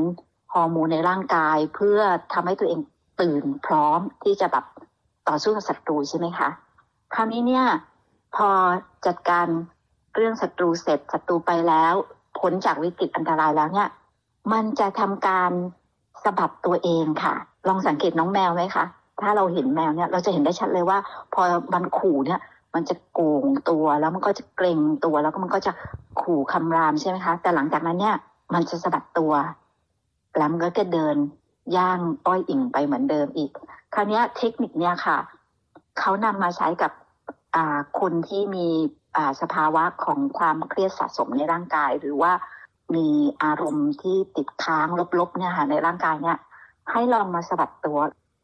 [0.54, 2.00] ฮอร์โมนในร่างกาย เพื่อ
[2.34, 2.80] ทำให้ตัวเอง
[3.22, 4.66] ตื่นพร้อมที่จะแบบ
[5.28, 6.50] ต่อสู้กับศัตรูใช่ไหมคะ
[7.14, 7.66] คราวนี้เนี่ย
[8.36, 8.50] พอ
[9.06, 9.48] จัดการ
[10.16, 11.94] เรื่องศัตรูเสร็จศัตรูไปแล้ว
[12.40, 13.90] พ้นจากวิกฤตอันตรายแล้วเนี่ย
[14.54, 15.52] มันจะทำการ
[16.24, 17.36] สะบัดตัวเองค่ะ
[17.68, 18.86] ลองสังเกตน้องแมวไหมคะ
[19.22, 20.98] ถ้าเราเห็นแมวเนี่ย เราจะเห็นได้ชัดเลยว่า
[21.34, 21.42] พอ
[21.74, 22.40] มันขู่เนี่ย
[22.74, 25.72] มันจะโกงตัวแล้วมันก็จะเกรงตัวแล้วก็มันก็จะ
[26.22, 28.16] ขู่คำรามใช่ไหมคะ แต่หลังจากนั้นเนี่ย
[28.54, 29.34] มันจะสะบัดตัว
[30.38, 31.16] แล้วมันก็จะเดิน
[31.78, 33.52] ย่างอ้อยอิ่งไปเหมือนเดิมอีก
[33.94, 35.18] คราวนี้เทคนิคเนี่ยค่ะ
[36.00, 36.92] เขานำมาใช้กับ
[38.00, 38.68] คนที่มี
[39.42, 42.32] สภาวะของความเครียดสะสมในร่างกาย หรือว่า
[42.96, 43.08] มี
[43.44, 44.88] อารมณ์ที่ติดค้าง
[45.20, 46.38] ลบๆเนี่ยค่ะในร่างกายเนี่ย
[46.92, 48.00] ให้ลองมาสะบัดตัว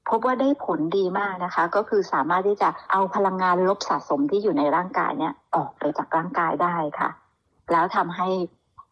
[0.10, 7.10] พบว่าได้ผลดีมากนะคะ ก็คือสามารถที่จะเอาพลังงานลบสะสมที่อยู่ในร่างกายเนี่ยออกไปจากร่างกายได้ค่ะ
[7.72, 8.30] แล้วทำให้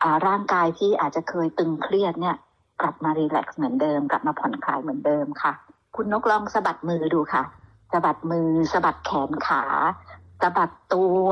[0.02, 2.36] อ่าร่างกายที่อาจจะเคยตึงเครียดเนี่ย
[2.82, 5.54] กลับมารีแลกซ์เหมือนเดิม กลับมาผ่อนคลายเหมือนเดิมค่ะ
[5.96, 7.44] คุณนกลองสะบัดมือดูค่ะ
[7.92, 9.64] สะบัดมือสะบัดแขนขา
[10.42, 11.30] สะบัดตัว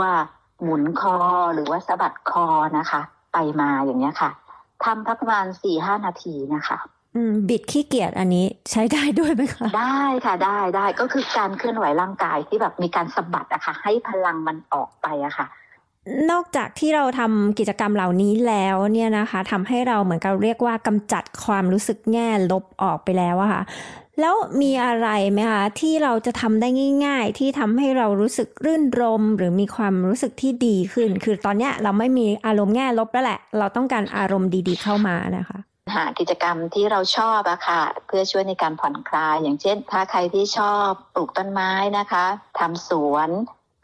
[0.61, 1.17] หมุนคอ
[1.53, 2.47] หรือว่าสะบัดคอ
[2.77, 3.01] นะคะ
[3.33, 4.31] ไปมาอย่างเงี้ยค่ะ
[4.83, 6.77] ทำประมาณสี่ห้านาทีนะคะ
[7.49, 15.47] บิดขี้เกียจอันนี้ใช้ได้ด้วยไหมคะ ได้ค่ะได้ได้ก็คือการเคลื่อนไหวร่างกายที่แบบมีการสะบัดอะค่ะ ให้พลังมันออกไปอะค่ะ
[16.31, 23.61] นอกจากที่เราทำกิจกรรมเหล่านี้แล้วเนี่ยนะคะทำให้เราเหมือนกับเรียกว่ากำจัดความรู้สึกแง่ลบออกไปแล้วอะค่ะ
[24.19, 26.67] แล้วมีอะไรไหมคะที่เราจะทำได้
[27.05, 35.59] ง่าย ๆ ที่ทำให้เรารู้สึกรื่นรม หรือมีความรู้สึกที่ดีขึ้น คือตอนเนี้ยเราไม่มีอารมณ์แง่ลบแล้วแหละ เราต้องการอารมณ์ดี ๆ เข้ามานะคะ
[35.95, 42.25] หากิจกรรมที่เราชอบอะค่ะ เพื่อช่วยในการผ่อนคลาย อย่างเช่น ถ้าใครที่ชอบปลูกต้นไม้นะคะ
[42.59, 43.29] ทำสวน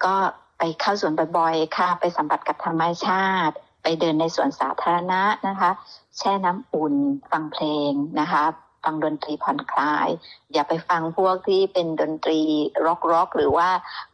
[0.05, 0.15] ก็
[0.57, 5.71] ไปเข้าสวนบ่อยๆ ค่ะ ไปสัมผัสกับธรรมชาติ ไปเดินในสวนสาธารณะนะคะ
[6.17, 6.95] แช่น้ำอุ่น
[7.31, 8.43] ฟังเพลงนะคะ
[8.83, 10.07] ฟังดนตรีผ่อนคลาย
[10.53, 12.39] อย่าไปฟังพวกที่เป็นดนตรี
[12.85, 13.69] ร็อกร็อกหรือว่า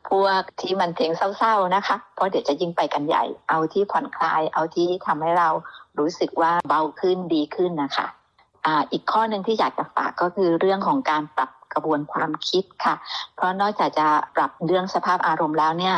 [0.09, 5.49] พวกที่มันเพลงเศร้าๆนะคะ เพราะเดี๋ยวจะยิ่งไปกันใหญ่ เอาที่ผ่อนคลาย เอาที่ทำให้เรา
[5.99, 8.07] รู้สึกว่าเบาขึ้นดีขึ้นนะคะ
[8.65, 12.95] อ่าอีกข้อหนึ่งที่อยากจะฝากก็คือเรื่องของการปรับกระบวนความคิดค่ะ
[13.35, 15.95] เพราะนอกจากจะปรับเรื่องสภาพอารมณ์แล้วเนี่ย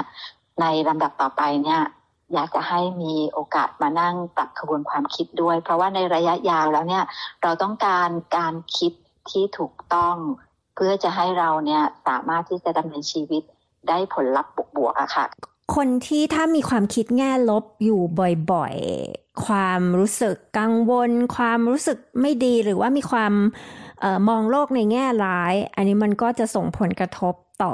[0.61, 1.82] ในลำดับต่อไปเนี่ย
[2.34, 7.03] อยากจะให้มีโอกาสมานั่งปรับขบวนความคิดด้วย เพราะว่าในระยะยาวแล้วเนี่ย
[7.43, 8.91] เราต้องการการคิด
[9.30, 10.15] ที่ถูกต้อง
[10.75, 13.43] เพื่อจะให้เราเนี่ยสามารถที่จะดำเนินชีวิต
[13.89, 15.25] ได้ผลลัพธ์บวกๆอะค่ะ
[15.76, 18.01] คนที่ถ้ามีความคิดแง่ลบอยู่
[18.51, 23.34] บ่อยๆ ความรู้สึกกังวล ความรู้สึกไม่ดีหรือว่ามีความ
[24.03, 27.74] ออมองโลกในแง่ร้าย อันนี้มันก็จะส่งผลกระทบต่อ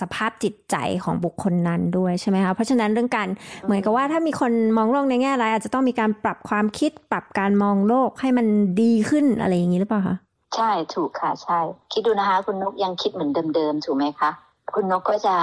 [0.00, 3.28] สภาพจิตใจของบุคคลนั้นด้วยใช่ไหมคะเพราะฉะนั้นเรื่องการ
[3.64, 8.46] เหมือนกับว่าถ้ามีคนมองโลกในแง่ร้าย อาจจะต้องมีการปรับความคิดปรับการมองโลกให้มัน
[8.82, 10.16] ดีขึ้นอะไรอย่างนี้หรือเปล่าคะ
[10.56, 11.60] ใช่ถูกค่ะใช่
[11.92, 14.30] คิดดูนะคะ คุณนกยังคิดเหมือนเดิมๆถูกไหมคะ
[14.74, 15.34] คุณนกก็จะ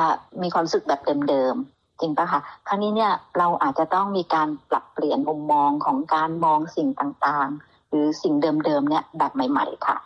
[0.41, 8.33] มีความรู้สึกแบบเดิมๆ จริงปะคะครั้นี้เนี่ยเราอาจจะต้องมีการปรับเปลี่ยนมุมมองของการมองสิ่งต่างๆ หรือสิ่ง
[8.65, 9.97] เดิมๆเนี่ยแบบใหม่ ๆ ค่ะ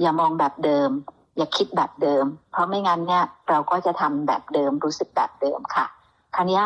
[0.00, 0.90] อย่ามองแบบเดิม
[1.36, 5.86] อย่าคิดแบบเดิม เพราะไม่งั้นเนี่ยเราก็จะทำแบบเดิมรู้สึกแบบเดิมค่ะ
[6.34, 6.62] ครั้นี้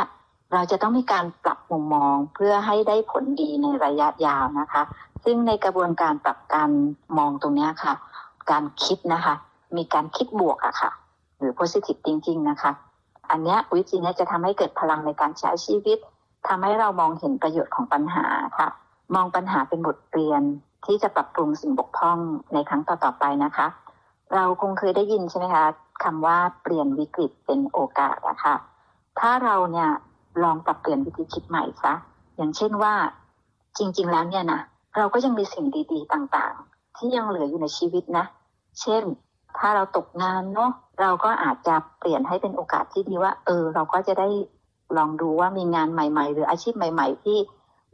[0.52, 4.82] เราจะต้องมีการปรับมุมมองเพื่อให้ได้ผลดีในระยะยาวนะคะ
[5.24, 6.70] ซึ่งในกระบวนการปรับการ
[7.18, 7.94] มองตรงนี้ค่ะ
[8.50, 9.34] การคิดนะคะ
[9.76, 10.90] มีการคิดบวกอะค่ะ
[11.38, 12.72] หรือ positive thinking นะคะ
[13.30, 15.98] อันนี้วิธีนี้จะทำให้เกิดพลังในการใช้ชีวิต
[16.48, 18.26] ทำให้เรามองเห็นประโยชน์ของปัญหา
[18.58, 18.68] ค่ะ
[19.14, 20.42] มองปัญหาเป็นบทเรียน
[20.86, 22.18] ที่จะปรับปรุงสิ่งบกพร่อง
[22.52, 23.66] ในครั้งต่อๆไปนะคะ
[24.34, 25.64] เราคงเคยได้ยินใช่ไหมคะ
[26.04, 28.54] คำว่าเปลี่ยนวิกฤตเป็นโอกาสนะคะ
[29.20, 29.88] ถ้าเราเนี่ย
[30.42, 31.94] ลองปรับเปลี่ยนวิธีคิดใหม่ซะ
[32.36, 32.94] อย่างเช่นว่า
[33.78, 34.60] จริง ๆ แล้วเนี่ยนะ
[34.96, 38.24] เราก็ยังมีสิ่งดี ๆ ต่างๆ ที่ยังเหลืออยู่ในชีวิตนะ
[38.80, 39.02] เช่น
[39.58, 44.28] ถ้าเราตกงานเนาะเราก็อาจจะเปลี่ยนให้เป็นโอกาสที่ดีว่า เออ เราก็จะได้
[44.96, 47.38] ลองดูว่ามีงานใหม่ ๆ หรืออาชีพใหม่ ๆ ที่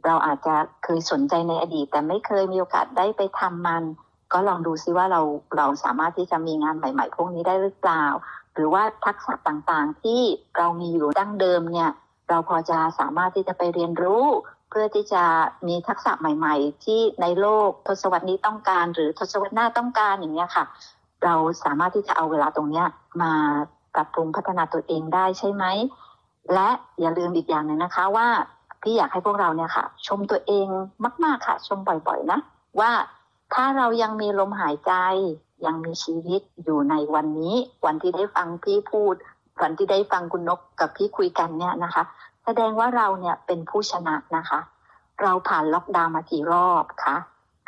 [0.05, 3.83] เราอาจจะเคยสนใจในอดีต แต่ไม่เคยมีโอกาสได้ไปทำมัน
[4.33, 5.21] ก็ลองดูซิว่าเรา
[5.57, 8.05] เราสามารถที่จะมีงานใหม่ ๆ พวกนี้ได้หรือเปล่า
[8.53, 10.21] หรือว่าทักษะต่างๆ ที่
[10.57, 11.89] เรามีอยู่ดั้งเดิมเนี่ย
[12.29, 14.25] เราพอจะสามารถที่จะไปเรียนรู้
[14.69, 15.23] เพื่อที่จะ
[15.67, 20.65] มีทักษะใหม่ ๆ ที่ในโลกทศวรรษนี้ต้องการ หรือทศวรรษหน้าต้องการอย่างนี้ค่ะ
[21.23, 22.83] เราสามารถที่จะเอาเวลาตรงนี้
[23.21, 23.33] มา
[23.93, 25.65] ปรับปรุงพัฒนาตัวเองได้ใช่ไหม
[26.53, 26.69] และ
[26.99, 28.27] อย่าลืมอีกอย่างหนึ่งนะคะว่า
[28.81, 30.67] พี่อยากให้พวกเราเนี่ยค่ะ ชมตัวเอง
[31.23, 32.39] มาก ๆค่ะ ชมบ่อยๆนะ
[32.79, 32.91] ว่า
[33.53, 34.93] ถ้าเรายังมีลมหายใจ
[35.65, 37.55] ยังมีชีวิตอยู่ในวันนี้
[37.85, 39.15] วันที่ได้ฟังพี่พูด
[39.61, 42.03] วันที่ได้ฟังคุณนกกับพี่คุยกันเนี่ยนะคะ
[42.45, 44.59] แสดงว่าเราเนี่ยเป็นผู้ชนะนะคะ
[45.21, 47.17] เราผ่านล็อกดาวน์มากี่รอบคะ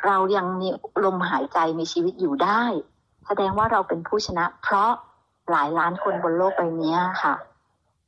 [0.05, 0.67] เรายังมี
[1.03, 2.63] ลมหายใจมีชีวิตอยู่ได้
[3.27, 4.89] แสดงว่าเราเป็นผู้ชนะ เพราะ
[5.51, 7.33] หลายล้านคนบนโลกใบนี้ค่ะ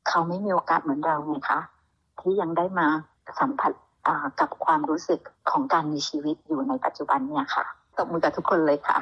[0.08, 1.60] เขาไม่มีโอกาสเหมือนเราไงคะ
[2.20, 2.88] ที่ยังได้มา
[3.40, 3.72] สัมผัส
[4.40, 5.20] กับความรู้สึก
[5.52, 7.66] ของการมีชีวิตอยู่ในปัจจุบันเนี่ยค่ะ
[7.98, 9.00] ตบมือกับทุกคนเลยค่ะ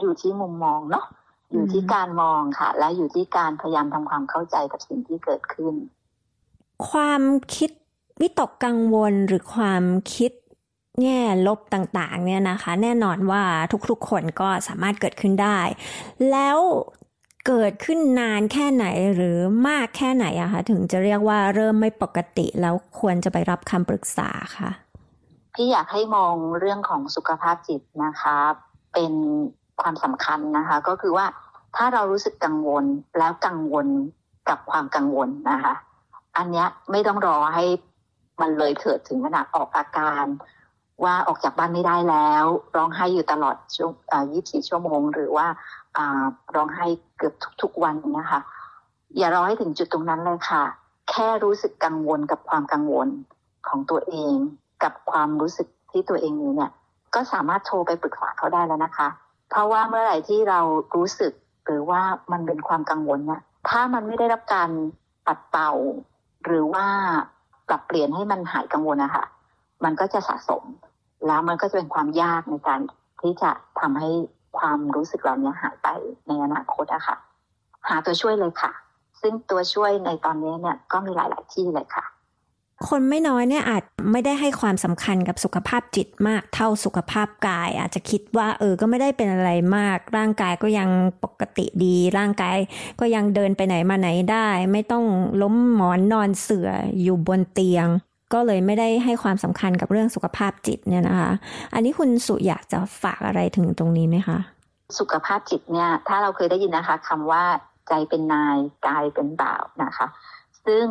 [0.00, 1.06] อยู่ที่มุมมองเนาะ
[1.52, 5.74] อยู่ที่การมองค่ะ และอยู่ที่การพยายามทำความเข้าใจกับสิ่งที่เกิดขึ้น
[6.88, 7.22] ความ
[7.54, 7.70] คิด
[8.20, 10.32] วิตกกังวลหรือความคิด
[11.02, 13.42] แง่ลบต่างๆเนี่ยนะคะ แน่นอนว่า
[13.90, 15.58] ทุกๆคนก็สามารถเกิดขึ้นได้
[16.30, 16.58] แล้ว
[17.46, 19.38] เกิดขึ้นนานแค่ไหนหรือ
[19.68, 24.70] มากแค่ไหนอะคะถึงจะเรียกว่าเริ่มไม่ปกติแล้วควรจะไปรับคำปรึกษาค่ะ
[25.54, 28.36] พี่อยากให้มองเรื่องของสุขภาพจิตนะคะ
[28.92, 29.12] เป็น
[29.80, 31.26] ความสำคัญนะคะ ก็คือว่า
[31.76, 32.84] ถ้าเรารู้สึกกังวล
[33.18, 33.86] แล้วกังวล
[34.48, 35.74] กับความกังวลนะคะ
[36.36, 37.64] อันนี้ไม่ต้องรอให้
[38.40, 40.24] มันเลยเถิดถึงขนาดออกอาการ
[41.02, 42.44] ว่าออกจากบ้านไม่ได้แล้ว
[42.76, 43.92] ร้องไห้อยู่ตลอดช่วง
[44.30, 45.46] 24 ชั่วโมง หรือว่า
[46.54, 46.86] ร้องไห้
[47.16, 48.40] เกือบทุกๆวันนะคะ
[49.16, 50.62] อย่ารอให้ถึงจุดตรงนั้นเลยค่ะ
[51.10, 53.08] แค่รู้สึกกังวลกับความกังวล
[53.68, 54.34] ของตัวเอง
[54.82, 56.70] กับความรู้สึกที่ตัวเองมีเนี่ย
[57.14, 59.08] ก็สามารถโทรไปปรึกษาเขาได้แล้วนะคะ
[59.50, 60.60] เพราะว่าเมื่อไหร่ที่เรา
[60.94, 61.32] รู้สึก
[61.64, 62.00] หรือว่า
[62.32, 64.70] มันเป็นความกังวลเนี่ย ถ้ามันไม่ได้รับการ
[65.26, 65.72] ปัดเป่า
[66.44, 66.86] หรือว่า
[67.68, 69.24] ปรับเปลี่ยนให้มันหายกังวลนะคะ
[69.84, 70.64] มันก็จะสะสม
[71.26, 72.80] แล้วมันก็จะเป็นความยากในการ
[73.20, 74.10] ที่จะทำให้
[74.58, 75.88] ความรู้สึกเหล่านี้หายไป
[76.26, 77.16] ในอนาคตอะค่ะ
[77.88, 78.72] หาตัวช่วยเลยค่ะ
[79.20, 82.04] ซึ่งตัวช่วยในตอนนี้เนี่ยก็มีหลาย ๆ ที่เลยค่ะ
[82.88, 90.88] คนไม่น้อยเนี่ยอาจไม่ได้ให้ความสำคัญกับสุขภาพจิตมากเท่าสุขภาพกาย อาจจะคิดว่าเออก็ไม่ได้เป็นอะไรมาก ร่างกายก็ยัง
[91.24, 92.58] ปกติดี ร่างกาย
[93.00, 95.04] ก็ยังเดินไปไหนมาไหนได้ ไม่ต้อง
[95.42, 96.70] ล้มหมอนนอนเสื่อ
[97.02, 97.86] อยู่บนเตียง
[98.32, 101.32] ก็เลยไม่ได้ให้ความสำคัญกับเรื่องสุขภาพจิตเนี่ยนะคะ
[101.74, 104.38] อันนี้คุณสุอยากจะฝากอะไรถึงตรงนี้ไหมคะ
[104.98, 107.44] สุขภาพจิตเนี่ย ถ้าเราเคยได้ยินนะคะคำว่า
[107.88, 108.56] ใจเป็นนาย
[108.86, 110.06] กายเป็นบ่าวนะคะ
[110.64, 110.84] ซึ่ง